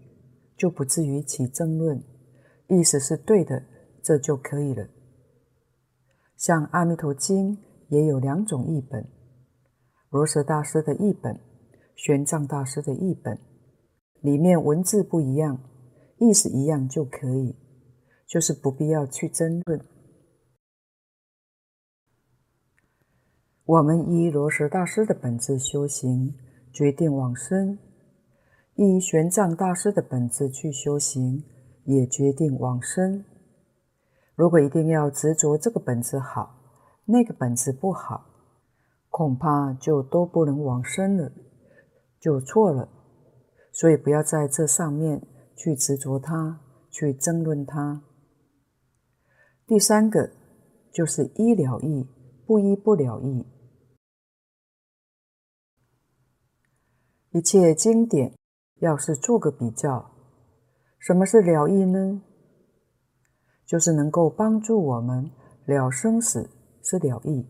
[0.57, 2.03] 就不至于起争论。
[2.67, 3.63] 意思是对的，
[4.03, 4.89] 这就可以了。
[6.37, 7.57] 像《阿弥陀经》
[7.89, 9.07] 也有两种译本：
[10.11, 11.39] 罗什大师的译本、
[11.95, 13.39] 玄奘大师的译本。
[14.23, 15.57] 里面文字不一样，
[16.19, 17.55] 意思一样就可以，
[18.27, 19.81] 就是不必要去争论。
[23.67, 26.35] 我们依罗什大师的本质修行，
[26.71, 27.79] 决定往生。
[28.75, 31.43] 依玄奘大师的本质去修行，
[31.85, 33.25] 也决定往生。
[34.35, 36.61] 如果一定要执着这个本质好，
[37.07, 38.27] 那个本质不好，
[39.09, 41.33] 恐怕就都不能往生了，
[42.21, 42.91] 就错了。
[43.73, 48.03] 所以不要在这上面去执着它，去争论它。
[49.67, 50.31] 第三个
[50.93, 52.07] 就是依了义，
[52.47, 53.47] 不依不了义。
[57.35, 58.33] 一切经典。
[58.81, 60.11] 要是做个比较，
[60.99, 62.23] 什么是了义呢？
[63.65, 65.31] 就是能够帮助我们
[65.65, 66.51] 了生死，
[66.83, 67.47] 是了义。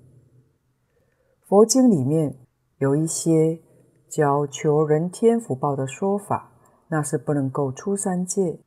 [1.43, 2.39] 佛经里面
[2.79, 3.61] 有一些
[4.09, 6.53] 教求人天福报的说法，
[6.89, 8.61] 那是不能够出三界。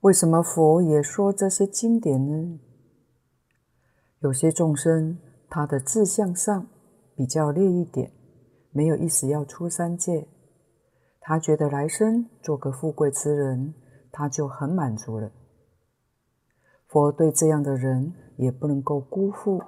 [0.00, 2.58] 为什么佛也说这些经典呢？
[4.20, 5.18] 有些众生
[5.50, 6.66] 他的志向上
[7.14, 8.10] 比较劣一点，
[8.76, 10.28] 没有意思要出三界。
[11.18, 13.72] 他觉得来生做个富贵之人，
[14.12, 15.32] 他就很满足了。
[16.86, 19.62] 佛对这样的人也不能够辜负。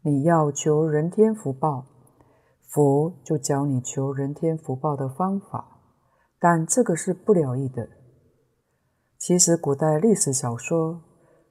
[0.00, 1.86] 你要求人天福报，
[2.62, 5.82] 佛就教你求人天福报的方法，
[6.38, 7.86] 但这个是不了义的。
[9.18, 11.02] 其实古代历史小说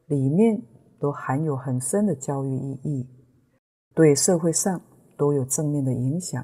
[0.08, 0.64] 里面
[1.00, 3.10] 都含有很深的教育意义，
[3.94, 4.82] 对社会上。
[5.16, 6.44] 都有正面的影响，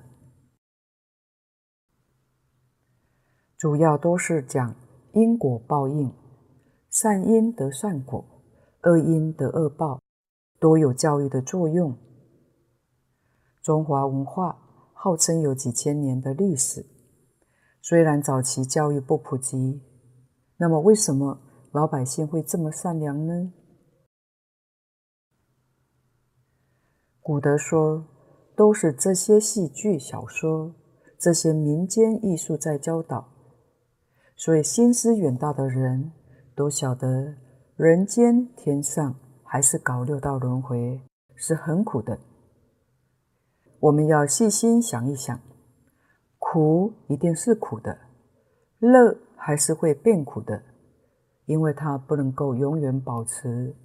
[3.58, 4.76] 主要都是讲
[5.14, 6.14] 因果报应，
[6.88, 8.24] 善因得善果，
[8.84, 10.00] 恶因得恶报，
[10.60, 11.98] 多有教育的作用。
[13.64, 14.58] 中华文化
[14.94, 16.86] 号称有几千年的历史，
[17.82, 19.82] 虽然早期教育不普及，
[20.58, 23.52] 那么为什么老百姓会这么善良呢？
[27.30, 28.04] 古德说，
[28.56, 30.74] 都是这些戏剧、小说、
[31.20, 33.30] 这些民间艺术在教导，
[34.36, 36.12] 所以心思远大的人
[36.56, 37.36] 都晓得。
[37.76, 39.14] 人间天上
[39.44, 41.00] 还是搞六道轮回
[41.36, 42.18] 是很苦的，
[43.80, 45.40] 我们要细心想一想，
[46.40, 47.96] 苦一定是苦的，
[48.80, 50.64] 乐还是会变苦的，
[51.46, 53.76] 因为它不能够永远保持。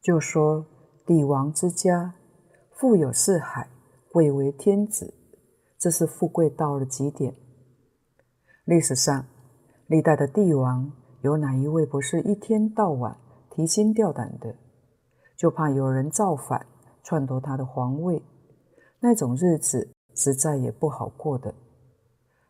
[0.00, 0.64] 就说
[1.04, 2.14] 帝王之家，
[2.72, 3.68] 富有四海，
[4.12, 5.12] 贵为天子，
[5.76, 7.34] 这是富贵到了极点。
[8.64, 9.26] 历史上，
[9.86, 13.16] 历代的帝王，有哪一位不是一天到晚
[13.50, 14.54] 提心吊胆的，
[15.36, 16.66] 就怕有人造反
[17.02, 18.22] 篡夺他的皇位？
[19.00, 21.54] 那种日子实在也不好过的。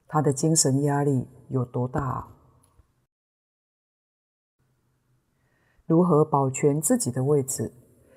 [0.07, 2.29] 他的精神压力有多大啊？
[5.89, 7.73] 如何保全自己的位置，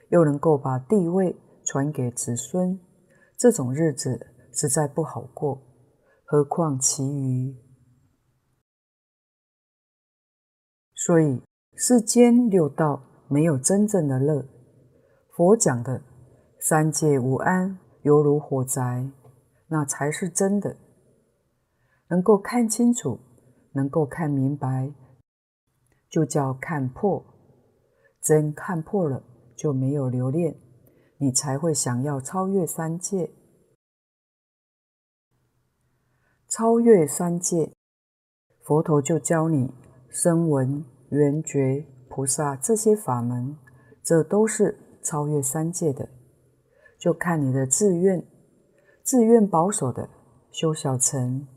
[0.09, 2.77] 又能够把帝位传给子孙？
[3.37, 5.61] 这种日子实在不好过，
[6.25, 7.55] 何况其余？
[10.93, 11.41] 所以
[11.75, 14.45] 世间六道没有真正的乐。
[15.29, 16.03] 佛讲的
[16.59, 19.09] 三界无安，犹如火宅，
[19.69, 20.75] 那才是真的。
[22.09, 23.17] 能够看清楚，
[23.71, 24.93] 能够看明白，
[26.09, 27.30] 就叫看破。
[28.21, 29.23] 真看破了，
[29.55, 30.55] 就没有留恋，
[31.17, 33.31] 你才会想要超越三界。
[36.47, 37.73] 超越三界，
[38.61, 39.73] 佛陀就教你。
[40.09, 43.57] 声闻、缘觉、菩萨这些法门，
[44.03, 46.09] 这都是超越三界的。
[46.99, 48.21] 就看你的志愿，
[49.05, 50.09] 志愿保守的
[50.51, 51.47] 修小乘，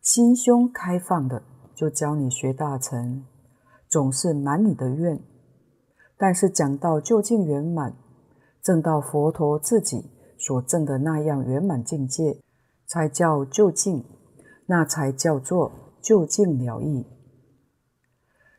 [0.00, 1.42] 心胸开放的
[1.74, 3.26] 就教你学大乘，
[3.86, 5.22] 总是满你的愿。
[6.20, 7.96] 但是讲到究竟圆满，
[8.62, 12.42] 证到佛陀自己所证的那样圆满境界，
[12.86, 14.04] 才叫究竟，
[14.66, 17.06] 那才叫做究竟了义。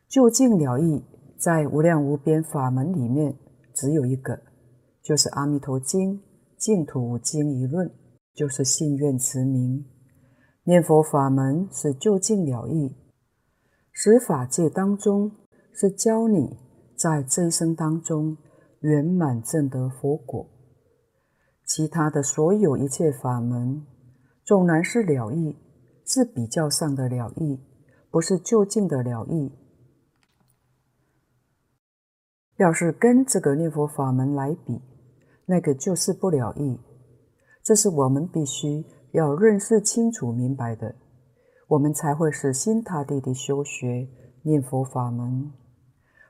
[0.10, 1.04] 究竟了义，
[1.38, 3.38] 在无量无边法门里面，
[3.76, 4.42] 只有一个，
[5.04, 6.18] 就是《阿弥陀经》
[6.58, 7.94] 净土经一论，
[8.34, 9.86] 就是信愿持名
[10.64, 12.96] 念佛法门是究竟了义。
[13.92, 15.32] 十法界当中
[15.72, 16.58] 是教你
[17.02, 18.38] 在这一生当中
[18.82, 20.48] 圆满证得佛果，
[21.66, 23.84] 其他的所有一切法门，
[24.44, 25.58] 纵然是了义，
[26.06, 27.60] 是比较上的了义，
[28.12, 29.52] 不是究竟的了义。
[32.58, 34.80] 要是跟这个念佛法门来比，
[35.48, 36.80] 那个就是不了义。
[37.64, 40.94] 这是我们必须要认识清楚明白的，
[41.70, 44.08] 我们才会死心塌地的修学
[44.44, 45.52] 念佛法门。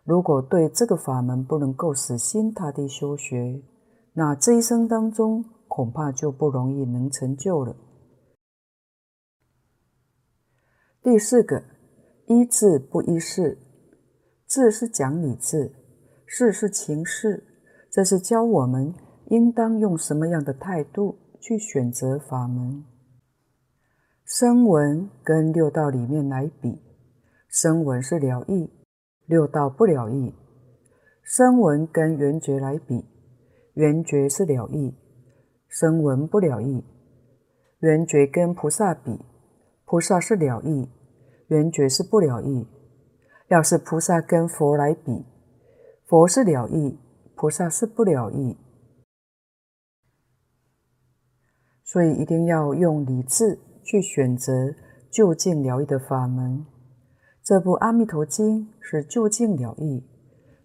[0.04, 3.62] 如果对这个法门不能够死心塌地修学，
[4.14, 7.76] 那这一生当中恐怕就不容易能成就了。
[11.04, 11.64] 第四个，
[12.28, 13.58] 依智不依事，
[14.48, 15.74] 智是讲理智。
[16.26, 17.44] 事是情事，
[17.92, 18.94] 这是教我们
[19.28, 22.86] 应当用什么样的态度去选择法门。
[24.26, 26.82] 声闻跟六道里面来比，
[27.50, 28.70] 声闻是了义，
[29.26, 30.34] 六道不了义；
[31.24, 33.06] 声闻跟缘觉来比，
[33.74, 34.96] 缘觉是了义，
[35.68, 36.84] 声闻不了义；
[37.80, 39.20] 缘觉跟菩萨比，
[39.86, 40.90] 菩萨是了义，
[41.48, 42.68] 缘觉是不了义。
[43.48, 45.26] 要是菩萨跟佛来比，
[46.06, 46.98] 佛是了义，
[47.36, 48.56] 菩萨是不了义，
[51.84, 54.74] 所以一定要用理智去选择
[55.10, 56.66] 就近了义的法门。
[57.44, 60.04] 这部《阿弥陀经》是究竟了义，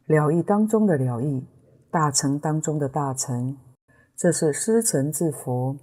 [0.07, 1.47] 了义当中的了义，
[1.91, 3.57] 大乘当中的大乘，
[4.16, 5.77] 这是师承自佛。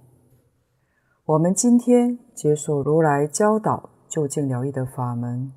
[1.24, 5.52] 我们今天接受如来教导究竟了义的法门，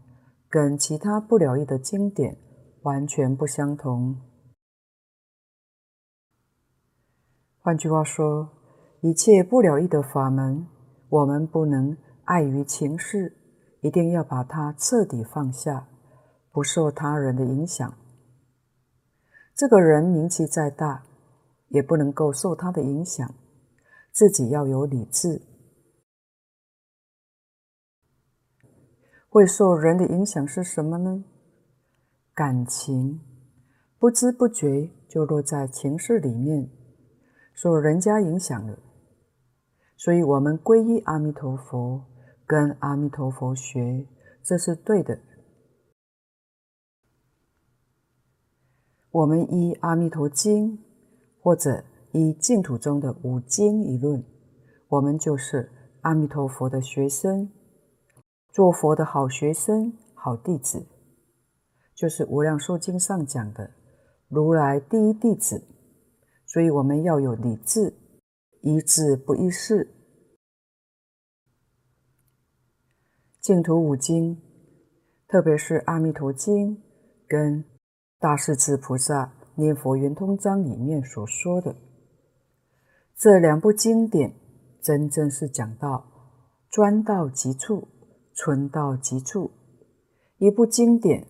[0.49, 2.37] 跟其他不了义的经典。
[2.83, 4.15] 完全不相同。
[7.59, 8.49] 换句话说，
[9.01, 10.65] 一切不了义的法门，
[11.09, 13.35] 我们不能碍于情势，
[13.81, 15.87] 一定要把它彻底放下，
[16.51, 17.93] 不受他人的影响。
[19.55, 21.03] 这个人名气再大，
[21.69, 23.33] 也不能够受他的影响。
[24.11, 25.41] 自己要有理智。
[29.29, 31.23] 会受人的影响是什么呢？
[32.33, 33.21] 感情，
[33.99, 36.67] 不知不觉就落在情势里面，
[37.53, 38.79] 受人家影响了。
[39.95, 42.03] 所以，我们皈依阿弥陀佛，
[42.47, 44.07] 跟阿弥陀佛学，
[44.41, 45.19] 这是对的。
[49.11, 50.77] 我们依《阿弥陀经》，
[51.41, 51.83] 或者
[52.13, 54.23] 依净土中的五经一论，
[54.87, 55.69] 我们就是
[56.03, 57.51] 阿弥陀佛的学生，
[58.53, 60.87] 做佛的好学生、好弟子，
[61.93, 63.71] 就是《无量寿经》上讲的
[64.29, 65.67] 如来第一弟子。
[66.45, 67.93] 所以我们要有理智，
[68.61, 69.95] 依智不依事。
[73.47, 74.41] 净土五经，
[75.25, 76.75] 特别是《阿弥陀经》
[77.29, 77.63] 跟
[78.19, 81.73] 大势至菩萨念佛圆通章里面所说的
[83.15, 84.33] 这两部经典，
[84.81, 86.05] 真正是讲到
[86.69, 87.87] 专到极处，
[88.33, 89.49] 纯到极处。
[90.39, 91.25] 一部经典，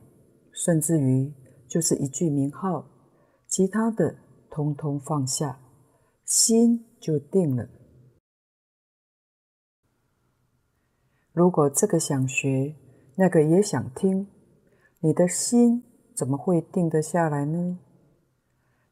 [0.52, 1.32] 甚至于
[1.68, 2.84] 就是一句名号，
[3.46, 4.16] 其他的
[4.50, 5.60] 通通放下，
[6.26, 7.70] 心就定了。
[11.38, 12.74] 如果这个想学，
[13.14, 14.28] 那个也想听，
[15.02, 15.84] 你的心。
[16.16, 17.78] 怎么会定得下来呢？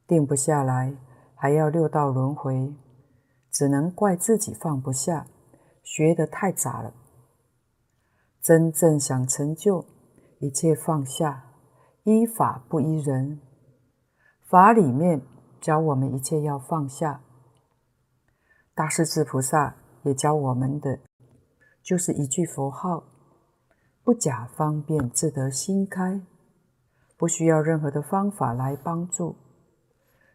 [0.05, 0.95] 定不下来，
[1.33, 2.75] 还要六道轮回，
[3.49, 5.25] 只能怪自己放不下，
[5.81, 6.93] 学得太杂了。
[8.39, 9.83] 真正想成就，
[10.37, 11.45] 一切放下，
[12.03, 13.41] 依法不依人。
[14.47, 15.23] 法里面
[15.59, 17.21] 教我们一切要放下。
[18.75, 20.99] 大势至菩萨也教我们的，
[21.86, 23.03] 就是一句佛号，
[24.03, 26.19] 不假方便，自得心开。
[27.15, 29.36] 不需要任何的方法来帮助，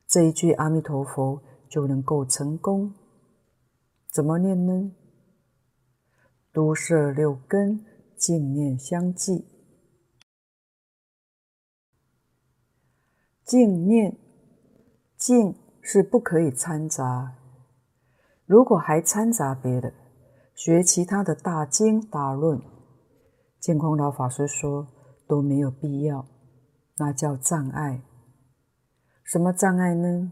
[0.07, 2.94] 这一句阿弥陀佛就能够成功。
[4.12, 4.92] 怎么念呢？
[6.53, 7.84] 都摄六根，
[8.16, 9.44] 净念相继。
[13.44, 14.16] 净念，
[15.16, 17.34] 净是不可以掺杂。
[18.46, 19.92] 如果还掺杂别的，
[20.62, 22.61] 学其他的大经大论，
[23.58, 24.88] 净空老法师说
[25.26, 26.26] 都没有必要。
[26.98, 28.02] 那叫障碍。
[29.24, 30.30] 什么障碍呢？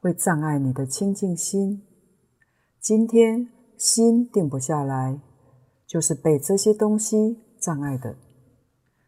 [0.00, 1.86] 会障碍你的清净心。
[2.80, 5.20] 今天心定不下来，
[5.86, 8.16] 就是被这些东西障碍的。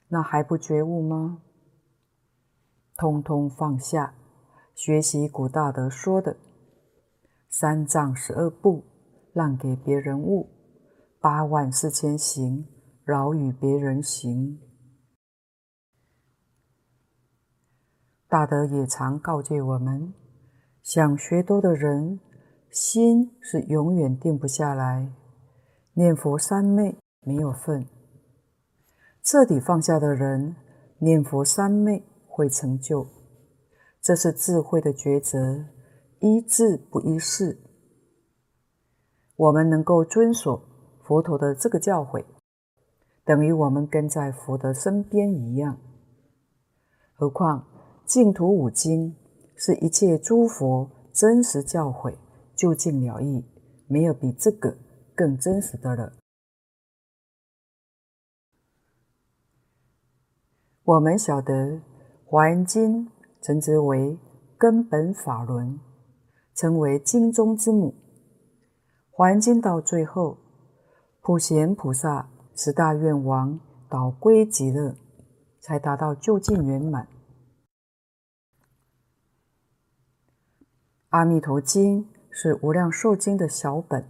[0.09, 1.41] 那还不觉悟吗？
[2.97, 4.13] 通通放下，
[4.75, 6.37] 学习古大德说的
[7.49, 8.85] “三藏十二部，
[9.33, 10.49] 让给别人悟；
[11.21, 12.67] 八万四千行，
[13.05, 14.61] 饶与别人行。”
[18.29, 20.15] 大德也常告诫我们：
[20.83, 22.21] 想学多的人，
[22.71, 25.13] 心是永远定不下来。
[25.95, 27.87] 念佛三昧没有份，
[29.23, 30.57] 彻底放下的人，
[30.99, 33.07] 念佛三昧会成就。
[34.01, 35.67] 这是智慧的抉择，
[36.21, 37.62] 依智不依事。
[39.37, 40.63] 我们能够遵守
[41.03, 42.25] 佛陀的这个教诲，
[43.25, 45.79] 等于我们跟在佛的身边一样。
[47.15, 47.67] 何况，
[48.05, 49.17] 净土五经
[49.57, 52.15] 是一切诸佛真实教诲，
[52.55, 53.45] 究竟了义，
[53.89, 54.77] 没有比这个
[55.15, 56.13] 更真实的了。
[60.85, 61.55] 我们晓得
[62.27, 63.07] 《华严经》
[63.41, 64.19] 称之为
[64.59, 65.79] 根本法轮，
[66.55, 67.95] 称为经中之母。
[69.15, 70.39] 《华严经》到最后，
[71.21, 74.97] 普贤菩萨十大愿王导归极乐，
[75.61, 77.05] 才达到究竟圆满。
[81.11, 84.09] 《阿弥陀经》是《无量寿经》的小本，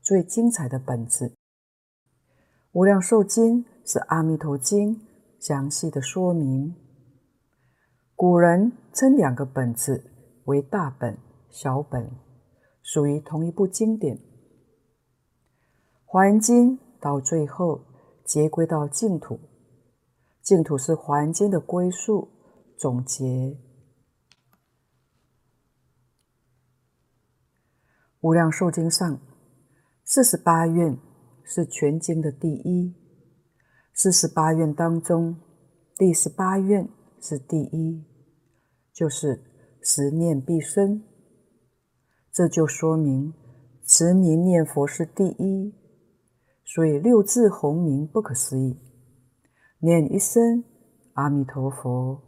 [0.00, 1.26] 最精彩的本子。
[2.72, 4.96] 《无量寿经》是《阿弥陀经》
[5.38, 6.74] 详细的说明。
[8.16, 10.10] 古人称两个本子
[10.46, 11.18] 为大本、
[11.50, 12.10] 小本，
[12.82, 14.16] 属于同一部经典。
[16.04, 17.84] 《华严经》到最后
[18.24, 19.40] 结归到净土，
[20.42, 22.28] 净土是《华严经》的归宿
[22.76, 23.56] 总结。
[28.20, 29.20] 无量寿经上，
[30.04, 30.98] 四十八愿
[31.42, 32.94] 是全经的第一。
[33.94, 35.40] 四十八愿当中，
[35.96, 36.88] 第十八愿
[37.20, 38.04] 是第一，
[38.92, 39.42] 就是
[39.80, 41.02] 十念必生。
[42.32, 43.34] 这就说明
[43.84, 45.74] 持名念佛是第一，
[46.64, 48.78] 所以六字洪名不可思议。
[49.80, 50.64] 念一声
[51.14, 52.22] 阿弥陀佛，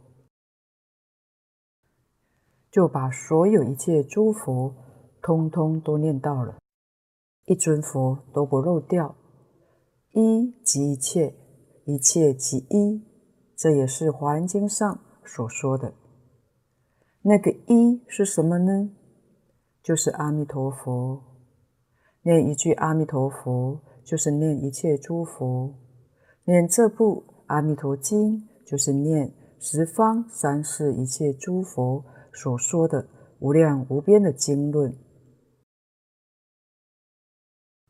[2.69, 4.75] 就把所有一切诸佛。
[5.21, 6.59] 通通都念到了，
[7.45, 9.15] 一尊佛都不漏掉，
[10.11, 11.35] 一即一切，
[11.85, 13.03] 一切即一，
[13.55, 15.95] 这也是《华严经》上所说的。
[17.23, 18.91] 那个一是什么呢？
[19.85, 21.21] 就是阿弥陀佛。
[22.23, 25.75] 念一句阿弥陀佛，就是念一切诸佛。
[26.45, 33.07] 念这部《阿弥陀经》，就是念十方三世一切诸佛所说的
[33.37, 34.97] 无量无边的经论。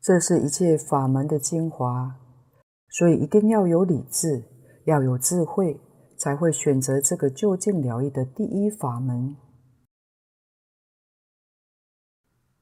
[0.02, 2.14] 这是一切法门的精华，
[2.90, 4.44] 所以一定要有理智，
[4.84, 5.80] 要有智慧，
[6.18, 9.34] 才会选择这个究竟了义的第一法门。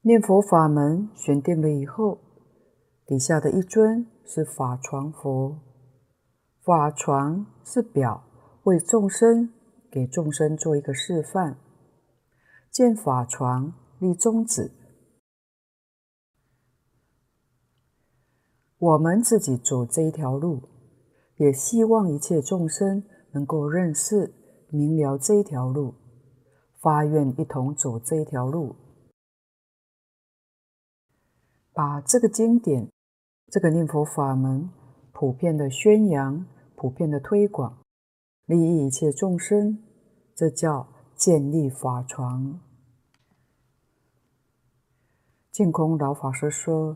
[0.07, 2.19] 念佛法门选定了以后，
[3.07, 5.59] 底下的一尊是法幢佛。
[6.63, 8.23] 法幢是表
[8.65, 9.51] 为众生，
[9.89, 11.57] 给众生做一个示范。
[12.69, 14.71] 见法幢立宗旨，
[18.77, 20.69] 我们自己走这一条路，
[21.37, 24.35] 也希望一切众生能够认识
[24.69, 25.95] 明了这一条路，
[26.79, 28.75] 发愿一同走这一条路。
[31.75, 32.89] 把这个经典、
[33.51, 34.69] 这个念佛法门
[35.11, 37.79] 普遍的宣扬、普遍的推广，
[38.45, 39.83] 利益一切众生，
[40.33, 42.61] 这叫建立法幢。
[45.51, 46.95] 净空老法师说，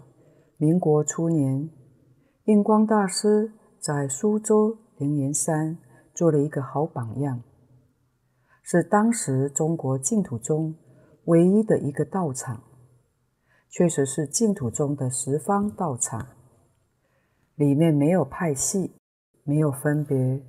[0.56, 1.70] 民国初年，
[2.46, 3.52] 印光大师
[3.82, 5.78] 在苏州灵岩山
[6.14, 7.44] 做了一个好榜样，
[8.64, 10.74] 是当时中国净土中
[11.26, 12.64] 唯一的一个道场。
[13.70, 16.28] 确实是净土中的十方道场，
[17.56, 18.94] 里面没有派系，
[19.44, 20.44] 没有分别，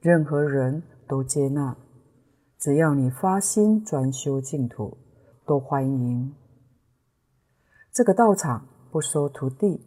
[0.00, 1.76] 任何人都接纳，
[2.58, 4.98] 只要你发心专修净土，
[5.46, 6.34] 都欢迎。
[7.92, 9.80] 这个道场不收徒弟，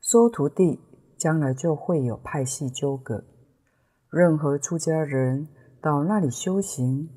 [0.00, 0.78] 收徒弟
[1.18, 3.24] 将来就会有派系纠葛。
[4.08, 5.48] 任何出家人
[5.82, 7.10] 到那里修行，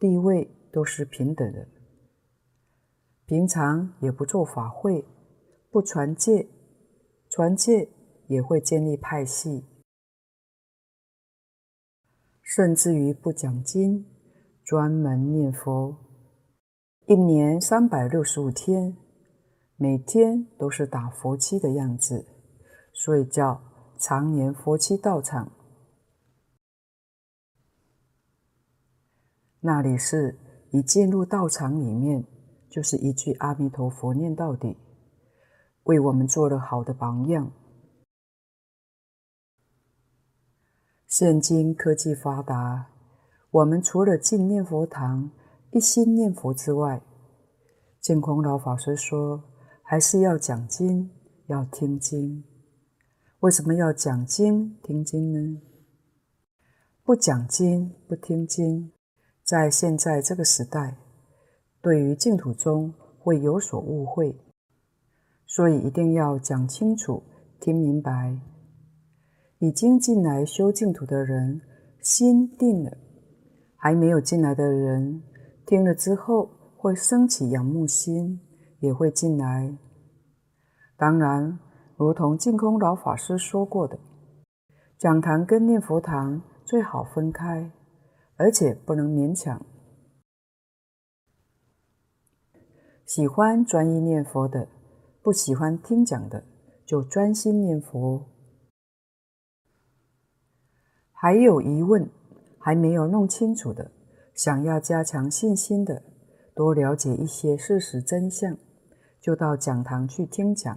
[0.00, 1.68] 地位都是平等的。
[3.26, 5.04] 平常也不做法会，
[5.72, 6.48] 不传戒，
[7.28, 7.90] 传戒
[8.28, 9.64] 也会建立派系，
[12.40, 14.06] 甚至于不讲经，
[14.64, 15.96] 专门念佛，
[17.08, 18.96] 一年三百六十五天，
[19.74, 22.28] 每天都是打佛七的样子，
[22.92, 23.60] 所以叫
[23.98, 25.50] 常年佛七道场。
[29.58, 30.38] 那里是
[30.70, 32.24] 一进入道场里面。
[32.76, 34.76] 就是一句阿弥陀佛念到底，
[35.84, 37.50] 为我们做了好的榜样。
[41.06, 42.90] 现今科技发达，
[43.50, 45.30] 我们除了进念佛堂
[45.70, 47.00] 一心念佛之外，
[47.98, 49.42] 净空老法师说，
[49.82, 51.10] 还是要讲经，
[51.46, 52.44] 要听经。
[53.40, 55.62] 为什么要讲经听经呢？
[57.02, 58.92] 不讲经不听经，
[59.42, 61.05] 在现在这个时代。
[61.86, 64.36] 对于净土宗会有所误会，
[65.46, 67.22] 所以一定要讲清楚、
[67.60, 68.36] 听明白。
[69.60, 71.60] 已经进来修净土的人
[72.02, 72.90] 心定了，
[73.76, 75.22] 还没有进来的人
[75.64, 78.40] 听了之后会升起仰慕心，
[78.80, 79.72] 也会进来。
[80.96, 81.56] 当然，
[81.96, 83.96] 如同净空老法师说过的，
[84.98, 87.70] 讲堂跟念佛堂最好分开，
[88.34, 89.64] 而且不能勉强。
[93.06, 94.68] 喜欢专一念佛的，
[95.22, 96.44] 不喜欢听讲的，
[96.84, 98.26] 就专心念佛。
[101.12, 102.10] 还有疑问，
[102.58, 103.92] 还没有弄清楚的，
[104.34, 106.02] 想要加强信心的，
[106.52, 108.58] 多了解一些事实真相，
[109.20, 110.76] 就到讲堂去听讲，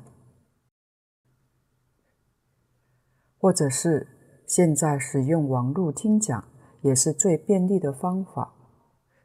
[3.39, 4.07] 或者是
[4.45, 6.47] 现在使用网络听讲，
[6.83, 8.53] 也是最便利的方法。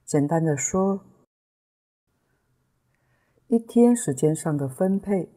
[0.06, 1.04] 简单的说，
[3.48, 5.30] 一天时间上的分配，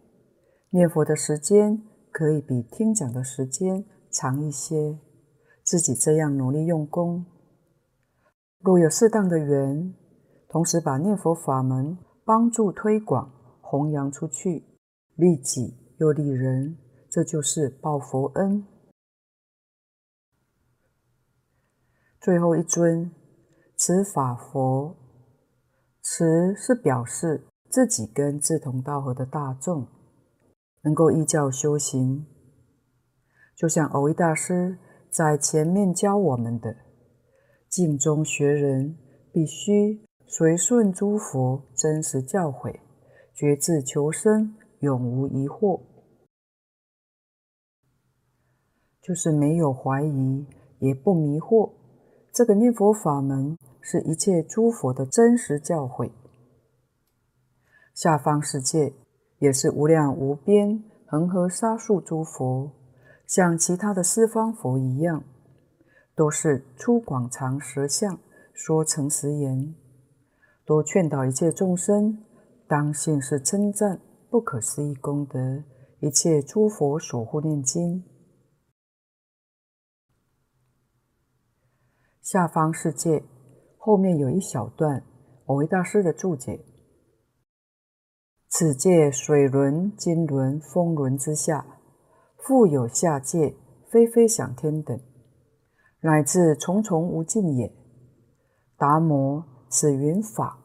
[0.70, 4.98] 念佛的时间可以比听讲的时间长一些。
[5.62, 7.26] 自己这样努力用功，
[8.60, 9.94] 若有适当的缘，
[10.48, 13.30] 同时把念佛法门帮助推广、
[13.62, 14.64] 弘扬出去，
[15.16, 16.78] 利己又利人，
[17.10, 18.66] 这就是报佛恩。
[22.22, 23.12] 最后一尊
[23.76, 24.96] 持法佛，
[26.02, 27.46] 持是表示。
[27.70, 29.88] 自己跟志同道合的大众
[30.84, 32.26] 能够依教修行，
[33.56, 34.78] 就像蕅益大师
[35.10, 36.76] 在前面教我们的：
[37.70, 38.98] 净中学人
[39.32, 42.80] 必须随顺诸佛真实教诲，
[43.34, 45.82] 决志求生，永无疑惑，
[49.02, 50.46] 就是没有怀疑，
[50.80, 51.72] 也不迷惑。
[52.34, 56.12] 这个念佛法门是一切诸佛的真实教诲。
[57.98, 58.94] 下方世界
[59.40, 62.72] 也是无量无边恒河沙数诸佛，
[63.26, 65.24] 像其他的四方佛一样，
[66.14, 68.20] 都是出广长舌相
[68.54, 69.74] 说诚实言，
[70.64, 72.24] 都劝导一切众生
[72.68, 75.64] 当信是称赞不可思议功德，
[76.00, 78.04] 一切诸佛所护念经。
[82.22, 83.24] 下方世界
[83.76, 85.04] 后面有一小段
[85.46, 86.64] 我为大师的注解：
[88.50, 91.66] 此界水轮、金轮、风轮之下，
[92.38, 93.56] 复有下界
[93.90, 95.00] 非非想天等，
[96.02, 97.76] 乃至重重无尽也。
[98.78, 100.64] 达摩此云法。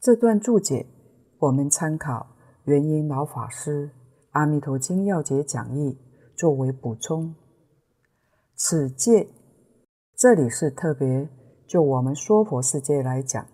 [0.00, 0.86] 这段注解，
[1.38, 3.88] 我们参考圆瑛老法师
[4.30, 5.98] 《阿弥陀经要解讲义》
[6.38, 7.34] 作为补充。
[8.54, 9.28] 此界，
[10.16, 11.28] 这里是特别
[11.66, 13.46] 就我们娑婆世界来讲，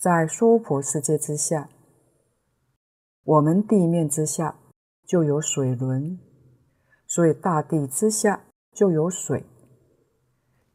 [0.00, 1.68] 在娑婆世界之下，
[3.22, 4.58] 我们地面之下
[5.04, 6.18] 就有水轮，
[7.06, 9.44] 所以大地之下就有水，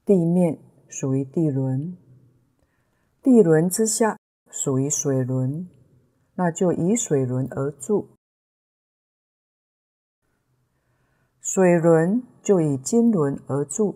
[0.05, 1.97] 地面属于地轮，
[3.23, 4.19] 地轮之下
[4.51, 5.67] 属于水轮，
[6.35, 8.09] 那就以水轮而住。
[11.41, 13.95] 水轮就以金轮而住，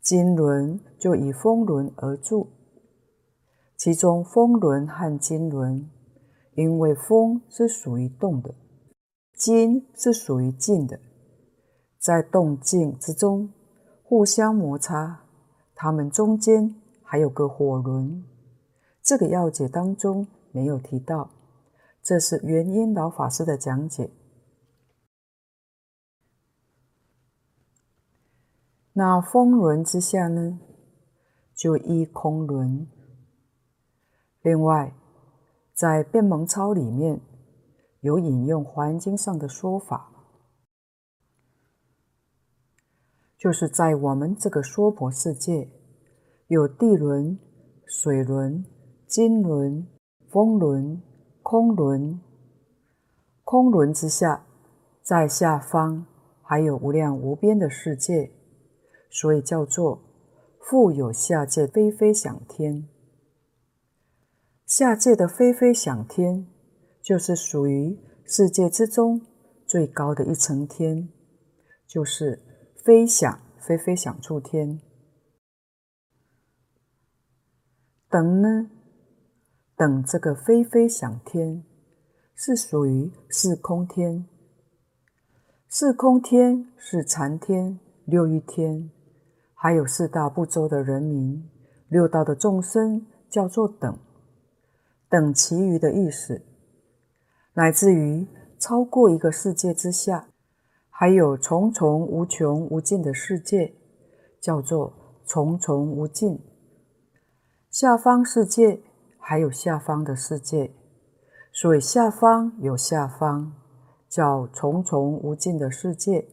[0.00, 2.54] 金轮就以风轮而住。
[3.78, 5.88] 其中风轮和金轮，
[6.54, 8.52] 因为风是属于动的，
[9.34, 10.98] 金是属于静的，
[12.00, 13.54] 在动静之中
[14.02, 15.20] 互相摩擦，
[15.76, 16.74] 它们中间
[17.04, 18.24] 还有个火轮。
[19.00, 21.30] 这个要解当中没有提到，
[22.02, 24.10] 这是圆瑛老法师的讲解。
[28.94, 30.58] 那风轮之下呢，
[31.54, 32.88] 就依空轮。
[34.48, 34.94] 另外，
[35.74, 37.20] 在《辩门钞》里面
[38.00, 40.10] 有引用《华严经》上的说法，
[43.36, 45.68] 就是在我们这个娑婆世界，
[46.46, 47.38] 有地轮、
[47.84, 48.64] 水轮、
[49.06, 49.86] 金轮、
[50.30, 51.02] 风轮、
[51.42, 52.18] 空轮。
[53.44, 54.46] 空轮之下，
[55.02, 56.06] 在下方
[56.40, 58.32] 还有无量无边的世界。
[59.10, 60.00] 所以叫做
[60.58, 62.88] 复有下界非非想天，
[64.68, 66.46] 下界的飞飞想天，
[67.00, 69.22] 就是属于世界之中
[69.66, 71.08] 最高的一层天，
[71.86, 72.38] 就是
[72.84, 74.78] 飞想飞飞想处天。
[78.10, 78.70] 等呢？
[79.74, 81.64] 等这个飞飞想天，
[82.34, 84.26] 是属于四空天。
[85.66, 88.90] 四空天是禅天、六欲天。
[89.54, 91.48] 还有四大部洲的人民，
[91.88, 93.98] 六道的众生叫做等，
[95.08, 96.42] 等其余的意思，
[97.54, 98.26] 乃至于
[98.58, 100.28] 超过一个世界之下，
[100.90, 103.74] 还有重重无穷无尽的世界，
[104.40, 104.92] 叫做
[105.24, 106.38] 重重无尽。
[107.70, 108.80] 下方世界
[109.18, 110.72] 还有下方的世界，
[111.52, 113.52] 所以下方有下方，
[114.08, 116.28] 叫重重无尽的世界。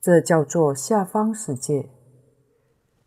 [0.00, 1.90] 这叫做下方世界，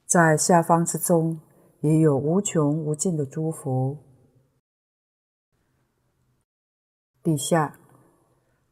[0.05, 1.39] 在下方之中
[1.81, 3.97] 也有无穷无尽的诸佛。
[7.22, 7.80] 底下，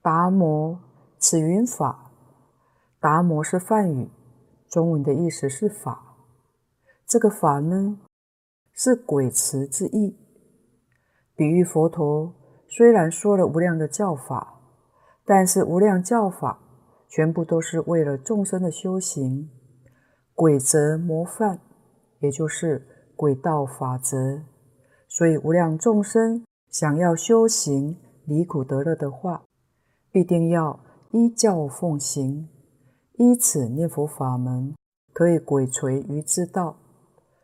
[0.02, 0.80] 达摩
[1.18, 2.12] 此云法，
[3.00, 4.10] 达摩是梵语，
[4.70, 6.16] 中文的意思是法。
[7.06, 8.00] 这个法呢，
[8.74, 10.18] 是轨词之意，
[11.36, 12.34] 比喻佛陀
[12.68, 14.60] 虽然说了无量的教法，
[15.26, 16.60] 但是无量教法。
[17.10, 19.50] 全部都是为了众生的修行，
[20.36, 21.62] 轨则模范，
[22.20, 22.86] 也就是
[23.16, 24.44] 轨道法则。
[25.08, 27.98] 所以无量众生想要修行
[28.28, 29.46] 离苦得乐的话，
[30.12, 32.50] 必定要依教奉行，
[33.14, 34.76] 依此念佛法门，
[35.14, 36.76] 可以鬼锤于之道，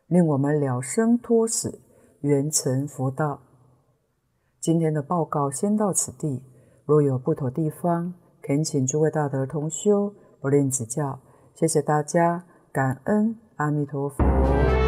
[0.06, 1.80] 令我们了生脱死，
[2.20, 3.40] 圆成佛道。
[4.60, 6.42] 今天的报告先到此地，
[6.84, 8.12] 若有不妥地方，
[8.42, 11.18] 恳请诸位大德同修不吝指教，
[11.54, 14.83] 谢谢大家，感恩阿弥陀佛。